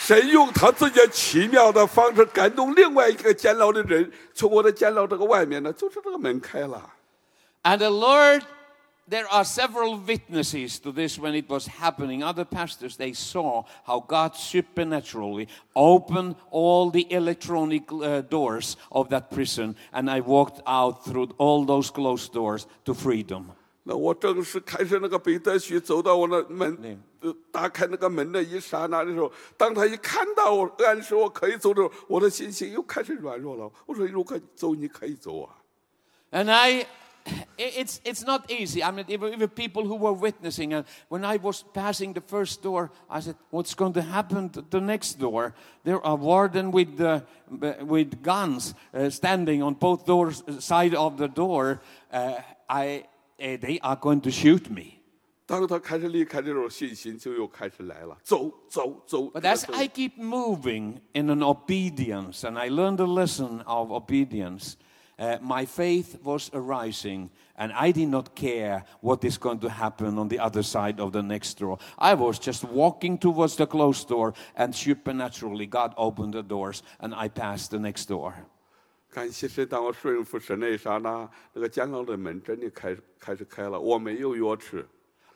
[0.00, 6.82] 神用他自己奇妙的方式感动另外一个监牢的人，从我的监牢这个外面呢，就是这个门开了。
[7.62, 8.42] And the Lord,
[9.08, 12.22] there are several witnesses to this when it was happening.
[12.22, 19.30] Other pastors, they saw how God supernaturally opened all the electronic uh, doors of that
[19.30, 23.52] prison, and I walked out through all those closed doors to freedom.
[23.84, 33.70] 那我正是开始那个彼得许走到我那门，呃，打开那个门的一刹那的时候，当他一看到我，暗示我可以走的时候，我的心情又开始软弱了。
[33.86, 35.54] 我说：“如果走，你可以走啊。
[36.32, 36.84] And I,
[37.56, 38.82] i- it's, it's not easy.
[38.82, 42.62] I mean, even, even people who were witnessing, and when I was passing the first
[42.62, 45.54] door, I said, What's going to happen to the next door?
[45.84, 47.20] There are warden with, uh,
[47.82, 51.80] with guns uh, standing on both doors, side of the door.
[52.12, 53.06] Uh, I, uh,
[53.40, 54.94] they are going to shoot me.
[55.46, 59.30] 当他开始离开的时候，信心就又开始来了，走走走。
[59.30, 63.62] But 这个 as 走 I keep moving in an obedience, and I learned a lesson
[63.64, 64.74] of obedience,
[65.18, 70.18] uh, my faith was arising, and I did not care what is going to happen
[70.18, 71.78] on the other side of the next door.
[71.96, 77.14] I was just walking towards the closed door, and supernaturally, God opened the doors, and
[77.14, 78.34] I passed the next door.
[79.10, 84.84] 感谢神，当我顺服神那一刹那，那个监牢的门真的开始开始开了，我没有钥匙。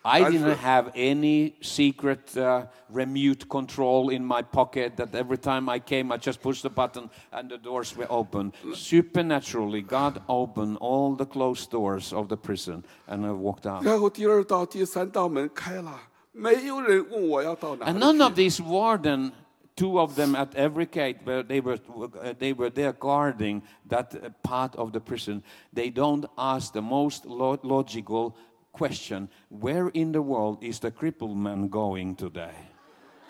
[0.03, 0.57] I That's didn't right.
[0.57, 6.17] have any secret uh, remote control in my pocket that every time I came, I
[6.17, 8.55] just pushed the button and the doors were open.
[8.73, 13.85] Supernaturally, God opened all the closed doors of the prison and I walked out.
[13.85, 16.01] 然后第二道、第三道门开了，
[16.33, 18.49] 没有人问我要到哪 And 里 none of 去。
[18.49, 19.33] these warden,
[19.76, 21.80] two of them at every gate, where they were,
[22.22, 25.44] uh, they were there guarding that uh, part of the prison.
[25.74, 28.38] They don't ask the most lo- logical
[28.72, 32.56] question where in the world is the crippled man going today?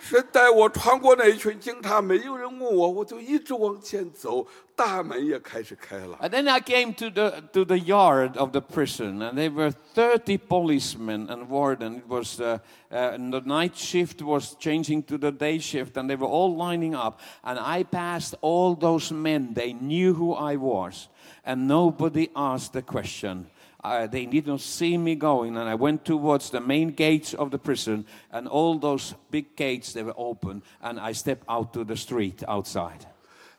[0.05, 6.19] 是带我穿过那一群警察，没有人问我，我就一直往前走，大门也开始开了。
[6.23, 9.73] And then I came to the, to the yard of the prison, and there were
[9.95, 11.99] 30 policemen and warden.
[11.99, 12.61] It was uh,
[12.91, 16.57] uh, and the night shift was changing to the day shift, and they were all
[16.57, 17.21] lining up.
[17.45, 19.53] And I passed all those men.
[19.53, 21.09] They knew who I was,
[21.45, 23.51] and nobody asked the question.
[23.85, 27.51] Uh, they did not see me going, and I went towards the main gates of
[27.51, 31.85] the prison, and all those big gates they were open, and I stepped out to
[31.85, 33.07] the street outside.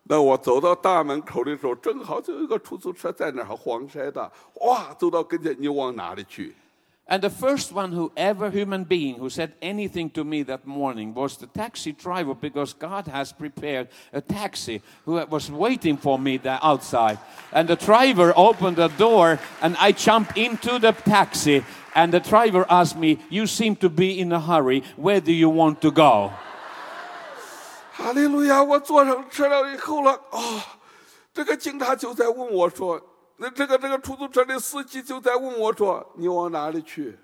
[0.03, 6.55] 那我走到大门口的时候，正好就有一个出租车在那儿黄色的，哇，走到跟前，你往哪里去？
[7.07, 11.13] And the first one who ever human being who said anything to me that morning
[11.13, 16.37] was the taxi driver because God has prepared a taxi who was waiting for me
[16.37, 17.19] there outside.
[17.51, 21.65] And the driver opened the door and I jumped into the taxi
[21.95, 24.81] and the driver asked me, "You seem to be in a hurry.
[24.95, 26.31] Where do you want to go?"
[27.93, 28.63] 哈利路亚！
[28.63, 30.61] 我坐上车了以后了，哦，
[31.33, 32.99] 这个警察就在问我说，
[33.37, 37.17] 那这个这个出租车的司机就在问我说，你往哪里去？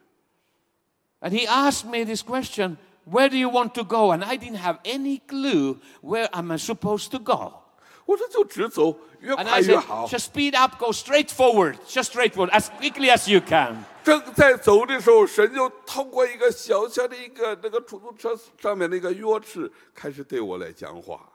[1.20, 2.78] And he asked me this question,
[3.10, 6.58] "Where do you want to go?" And I didn't have any clue where am I
[6.58, 7.64] supposed to go.
[8.06, 10.08] 我说就直走，越 And 快 I 越 said, 好。
[10.08, 13.84] just speed up, go straight forward, just straight forward, as quickly as you can.
[14.04, 21.30] 正在走的时候，神就通过一个小小的一个那个出租车上面那个钥匙，开始对我来讲话。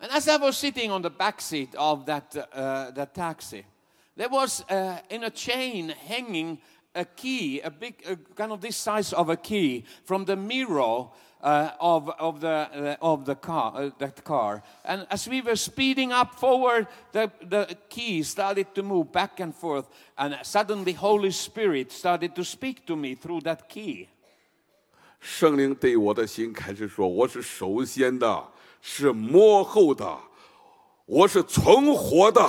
[0.00, 3.64] And as I was sitting on the back seat of that, uh, that taxi,
[4.16, 6.58] there was uh, in a chain hanging
[6.94, 11.06] a key, a big, uh, kind of this size of a key from the mirror
[11.40, 14.62] uh, of, of, the, uh, of the car, uh, that car.
[14.84, 19.54] And as we were speeding up forward, the, the key started to move back and
[19.54, 19.86] forth.
[20.16, 24.08] And suddenly, Holy Spirit started to speak to me through that key.
[25.20, 28.44] 圣灵对我的心开始说：“我是首先的，
[28.80, 30.18] 是幕后的，
[31.06, 32.48] 我是存活的，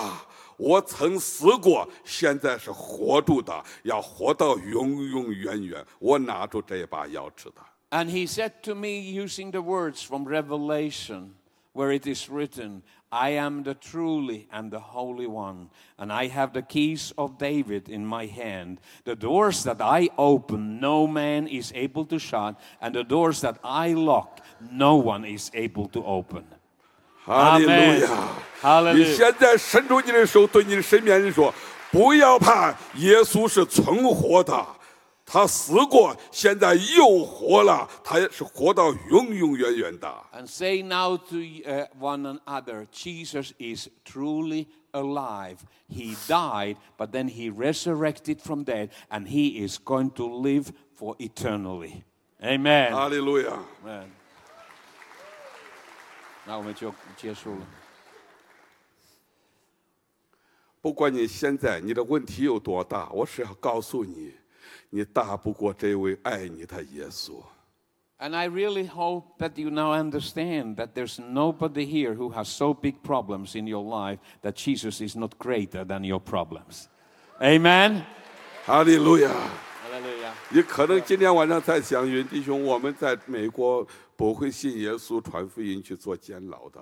[0.58, 5.86] 我曾死过，现在是活住的，要活到永永远远。
[6.00, 7.62] 我拿住这把钥匙的。
[7.92, 11.32] And he said to me, using the words from Revelation,
[11.74, 16.54] where it is written, I am the truly and the Holy One, and I have
[16.54, 18.78] the keys of David in my hand.
[19.06, 23.58] The doors that I open, no man is able to shut, and the doors that
[23.64, 24.42] I lock,
[24.72, 26.46] no one is able to open.
[27.26, 28.10] 哈利路亚！
[28.62, 34.66] 哈利路亚你现在伸出你的手，对你的身边人说：“不要怕，耶稣是存活的，
[35.26, 40.12] 他死过，现在又活了，他也是活到永永远远的。
[40.34, 45.58] And say now to uh, one another, Jesus is truly alive.
[45.88, 51.16] He died, but then he resurrected from dead, and he is going to live for
[51.20, 52.04] eternally.
[52.42, 52.92] Amen.
[52.92, 53.54] 哈利路亚！
[53.86, 54.10] Amen.
[56.47, 57.67] 那我们就结束了。
[60.81, 64.33] 不管你现在你的问题有多大，我是要告诉你，
[64.91, 67.43] 你大不过这位爱你的耶稣。
[68.19, 73.03] And I really hope that you now understand that there's nobody here who has so big
[73.03, 76.85] problems in your life that Jesus is not greater than your problems.
[77.41, 78.03] Amen.
[78.65, 80.33] 哈利路亚！Hallelujah.
[80.51, 86.80] 你可能今天晚上在想，云弟兄，我们在美国不会信耶稣、传福音去做监牢的。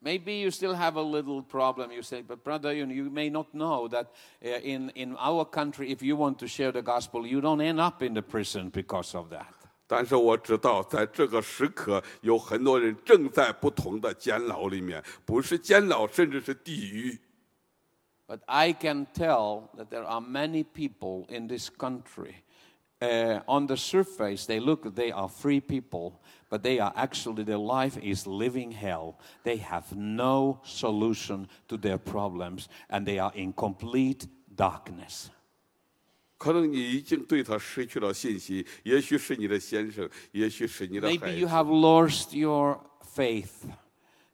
[0.00, 1.90] Maybe you still have a little problem.
[1.90, 4.06] You say, but brother, you, you may not know that
[4.40, 7.80] uh, in, in our country, if you want to share the gospel, you don't end
[7.80, 9.46] up in the prison because of that.
[9.88, 17.18] 但是我知道，在这个时刻，有很多人正在不同的监牢里面，不是监牢，甚至是地狱。
[18.28, 22.34] But I can tell that there are many people in this country.
[23.00, 26.20] Uh, on the surface, they look, they are free people,
[26.52, 29.18] but they are actually, their life is living hell.
[29.44, 35.30] They have no solution to their problems, and they are in complete darkness.
[36.36, 41.52] 可能你已经对他失去了信心，也许是你的先生，也许是你的孩 Maybe you 子。
[41.52, 42.80] have lost your
[43.14, 43.66] faith.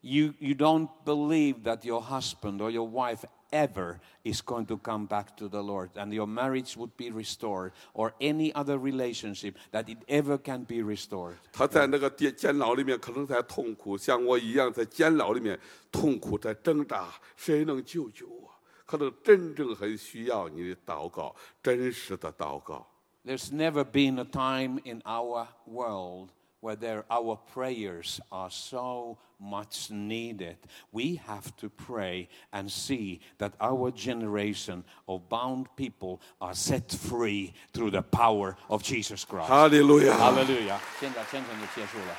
[0.03, 5.07] You, you don't believe that your husband or your wife ever is going to come
[5.07, 9.89] back to the Lord and your marriage would be restored or any other relationship that
[9.89, 11.37] it ever can be restored.
[11.53, 15.59] 他在那个监监牢里面，可能在痛苦，像我一样在监牢里面
[15.93, 17.09] 痛苦，在挣扎。
[17.37, 18.51] 谁能救救我？
[18.87, 22.87] 可能真正很需要你的祷告，真实的祷告。
[23.25, 26.29] There's never been a time in our world
[26.61, 30.57] where there, our prayers are so much needed.
[30.93, 37.53] We have to pray and see that our generation of bound people are set free
[37.73, 39.49] through the power of Jesus Christ.
[39.49, 40.17] 哈利路亚！
[40.17, 40.79] Hallelujah.
[41.01, 42.17] 现在现场就结束了。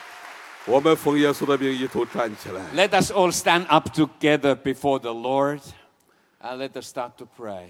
[0.68, 2.62] 我们奉耶稣的名一同站起来。
[2.74, 5.62] Let us all stand up together before the Lord
[6.42, 7.70] and let us start to pray.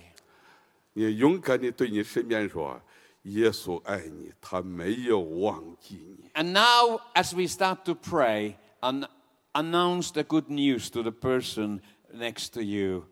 [0.93, 6.29] 你勇敢地对你身边说：“耶稣爱你，他没有忘记你。
[6.35, 9.07] And now, as we start to pray, an-
[9.53, 11.81] announce the good news to the person
[12.13, 13.05] next to you.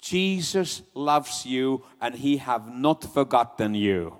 [0.00, 4.12] Jesus loves you and he have not forgotten you.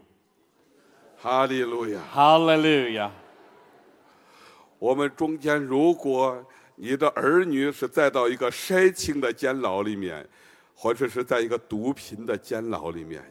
[1.21, 2.01] ”哈利路亚！
[2.15, 3.11] Hallelujah.
[4.79, 6.45] 我们中间，如果
[6.77, 10.25] 你的儿女是再到一个筛清的监牢里面，
[10.75, 13.25] 或者是在一个毒品的监牢里面，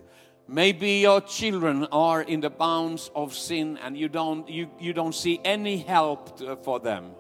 [0.49, 5.13] Maybe your children are in the bounds of sin and you don't, you, you don't
[5.13, 7.11] see any help to- for them.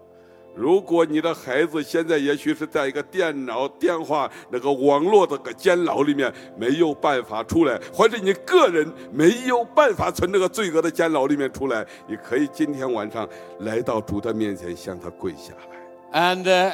[0.54, 13.28] 如果你的孩子现在也许是在一个电脑、电话那个网络的个监牢里面，没有办法出来，或者你个人没有办法从这个罪恶的监牢里面出来，你可以今天晚上
[13.60, 16.34] 来到主的面前，向他跪下来。
[16.34, 16.72] And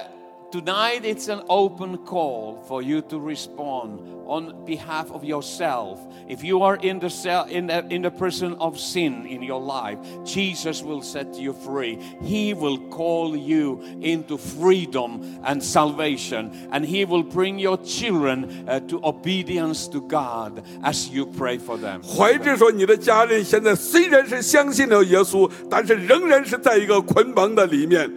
[0.52, 6.00] tonight it's an open call for you to respond on behalf of yourself.
[6.30, 9.60] If you are in the cell, in the, in the prison of sin in your
[9.60, 12.00] life, Jesus will set you free.
[12.22, 18.80] He will call you into freedom and salvation, and He will bring your children uh,
[18.88, 22.02] to obedience to God as you pray for them.
[22.04, 28.10] 怀着说，你的家人现在虽然是相信了耶稣，但是仍然是在一个捆绑的里面。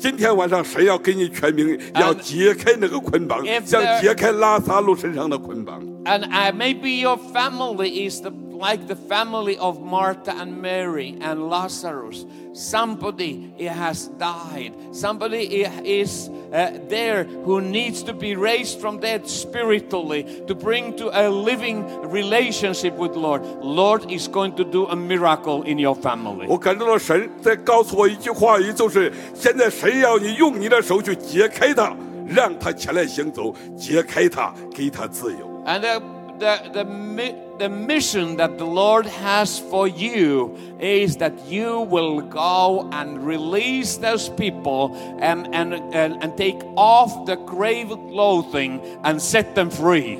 [0.00, 5.78] 今天晚上，神要给你全名，要解开那个捆绑像解开拉萨路身上的捆绑。
[6.05, 12.25] And uh, maybe your family is the, like the family of Martha and Mary and Lazarus.
[12.53, 14.73] Somebody has died.
[14.91, 20.95] Somebody i- is uh, there who needs to be raised from dead spiritually to bring
[20.97, 23.41] to a living relationship with Lord.
[23.61, 26.45] Lord is going to do a miracle in your family.
[26.47, 31.93] 我感受到神在告诉我一句话语，就是现在神要你用你的手去解开它，
[32.25, 35.48] 让他前来行走，解开他，给他自由。
[35.65, 36.01] And the,
[36.39, 42.21] the, the, mi- the mission that the Lord has for you is that you will
[42.21, 49.21] go and release those people and, and, and, and take off the grave clothing and
[49.21, 50.19] set them free.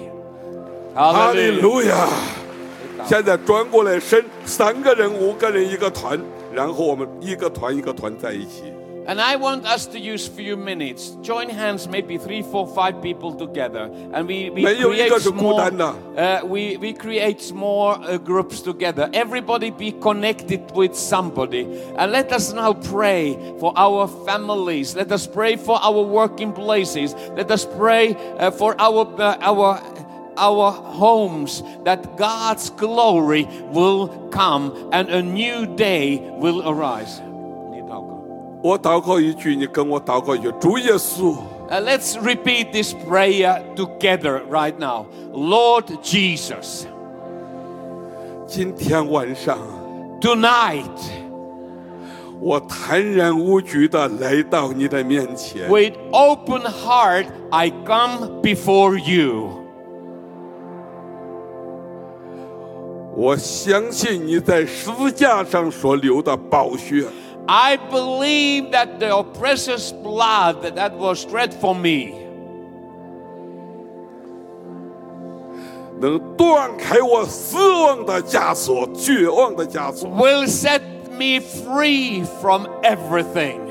[0.96, 1.62] 哈利 Hallelujah.
[1.62, 2.08] 路亚！
[3.06, 6.18] 现在转过来伸，三个人、五个人一个团，
[6.54, 8.64] 然后我们一个团一个团在一起。
[9.07, 11.17] and I want us to use few minutes.
[11.23, 15.61] Join hands, maybe three, four, five people together, and we we create more.
[15.61, 19.11] Uh, we we create more uh, groups together.
[19.13, 21.63] Everybody be connected with somebody,
[21.97, 24.95] and let us now pray for our families.
[24.95, 27.15] Let us pray for our working places.
[27.35, 29.81] Let us pray uh, for our uh, our
[30.37, 37.21] our homes that God's glory will come and a new day will arise.
[38.62, 41.36] 我祷告一句，你跟我祷告一句，主耶稣，
[41.68, 45.06] Uh, let's repeat this prayer together right now.
[45.34, 46.86] Lord Jesus,
[48.46, 49.58] 今天晚上
[50.22, 50.86] tonight,
[52.40, 59.50] 我坦然无惧的来到你的面前， with open heart, I come before you.
[63.16, 67.06] 我相信你在十字架上所流的宝血，
[67.48, 72.26] I believe that the precious blood that, that was shed for me
[76.00, 80.10] 能断开我死亡的枷锁、绝望的枷锁。
[80.10, 83.62] will set me free from everything.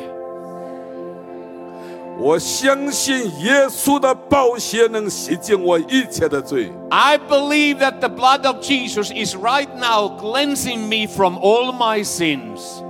[2.17, 6.73] 我相信耶稣的宝血能洗净我一切的罪。
[6.91, 12.03] I believe that the blood of Jesus is right now cleansing me from all my
[12.05, 12.83] sins.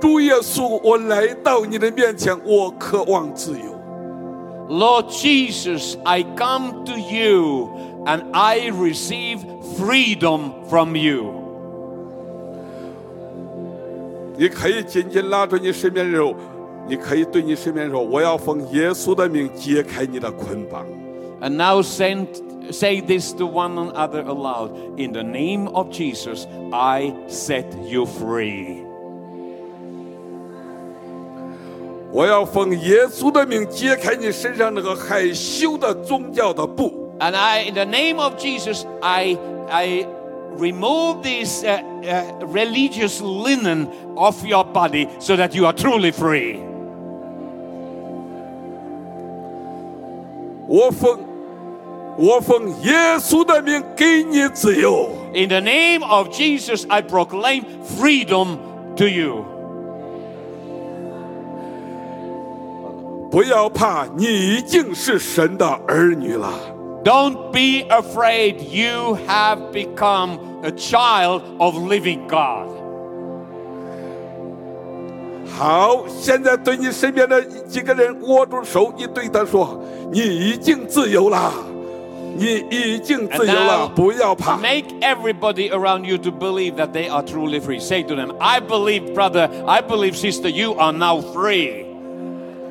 [0.00, 3.74] 主耶稣，我来到你的面前，我渴望自由。
[4.68, 7.70] Lord Jesus, I come to you
[8.04, 9.40] and I receive
[9.78, 11.32] freedom from you.
[14.36, 16.34] 你可以紧紧拉住你身边人手，
[16.88, 20.84] 你可以对你身边人说：“我要奉耶稣的名解开你的捆绑。
[21.40, 22.28] And now send,
[22.72, 24.72] say this to one another aloud.
[24.96, 28.84] In the name of Jesus, I set you free.
[32.12, 37.12] 我要奉耶稣的名解开你身上那个害羞的宗教的布。
[37.18, 39.38] And I, in the name of Jesus, I,
[39.70, 40.06] I
[40.58, 46.60] remove this uh, uh, religious linen off your body so that you are truly free.
[50.68, 51.18] 我奉
[52.18, 55.08] 我奉耶稣的名给你自由。
[55.34, 57.64] In the name of Jesus, I proclaim
[57.98, 58.58] freedom
[58.96, 59.49] to you.
[63.30, 66.52] 不要怕，你已经是神的儿女了。
[67.04, 72.68] Don't be afraid, you have become a child of living God.
[75.58, 81.52] 好，现在对你身边的几个人握住手，你对他说：“你已经自由了，
[82.36, 84.56] 你已经 And 自由了， now 不要怕。
[84.58, 87.78] make everybody around you to believe that they are truly free.
[87.80, 91.89] Say to them, I beve, brother, I believe, sister, you are now free. ”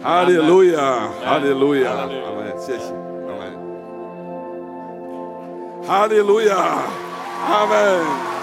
[0.02, 1.92] Halleluja, Halleluja.
[1.92, 2.40] Amen.
[2.60, 2.92] 谢谢。
[3.26, 3.56] Amen.
[5.88, 6.58] Alléluia.
[7.48, 8.39] Amen.